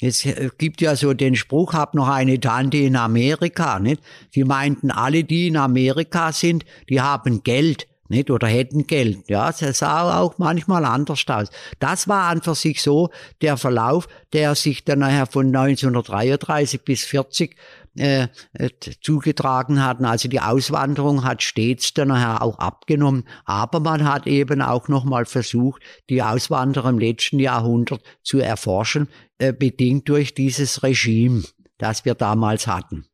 [0.01, 4.03] Es äh, gibt ja so den Spruch, hab noch eine Tante in Amerika, nicht?
[4.35, 8.30] Die meinten, alle, die in Amerika sind, die haben Geld, nicht?
[8.30, 9.28] Oder hätten Geld.
[9.28, 11.48] Ja, das sah auch manchmal anders aus.
[11.78, 13.11] Das war an für sich so
[13.42, 17.57] der Verlauf, der sich dann nachher von 1933 bis 40
[17.98, 18.68] äh, äh,
[19.00, 20.04] zugetragen hatten.
[20.04, 23.24] Also die Auswanderung hat stets dann nachher auch abgenommen.
[23.46, 29.52] Aber man hat eben auch nochmal versucht, die Auswanderer im letzten Jahrhundert zu erforschen, äh,
[29.52, 31.42] bedingt durch dieses Regime,
[31.78, 33.07] das wir damals hatten.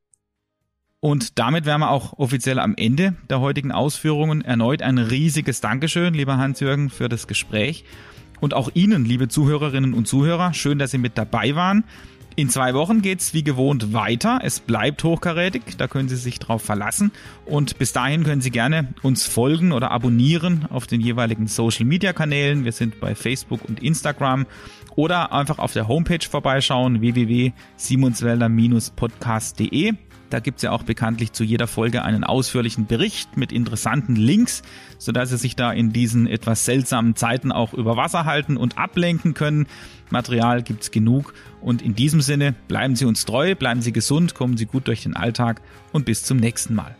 [1.04, 4.42] Und damit wären wir auch offiziell am Ende der heutigen Ausführungen.
[4.42, 7.84] Erneut ein riesiges Dankeschön, lieber Hans-Jürgen, für das Gespräch.
[8.40, 11.82] Und auch Ihnen, liebe Zuhörerinnen und Zuhörer, schön, dass Sie mit dabei waren.
[12.36, 14.38] In zwei Wochen geht's wie gewohnt weiter.
[14.44, 17.10] Es bleibt hochkarätig, da können Sie sich drauf verlassen.
[17.46, 22.12] Und bis dahin können Sie gerne uns folgen oder abonnieren auf den jeweiligen Social Media
[22.12, 22.64] Kanälen.
[22.64, 24.46] Wir sind bei Facebook und Instagram
[24.94, 29.94] oder einfach auf der Homepage vorbeischauen www.simonswälder-podcast.de.
[30.32, 34.62] Da gibt's ja auch bekanntlich zu jeder Folge einen ausführlichen Bericht mit interessanten Links,
[34.96, 39.34] sodass Sie sich da in diesen etwas seltsamen Zeiten auch über Wasser halten und ablenken
[39.34, 39.66] können.
[40.08, 44.56] Material gibt's genug und in diesem Sinne bleiben Sie uns treu, bleiben Sie gesund, kommen
[44.56, 45.60] Sie gut durch den Alltag
[45.92, 46.96] und bis zum nächsten Mal.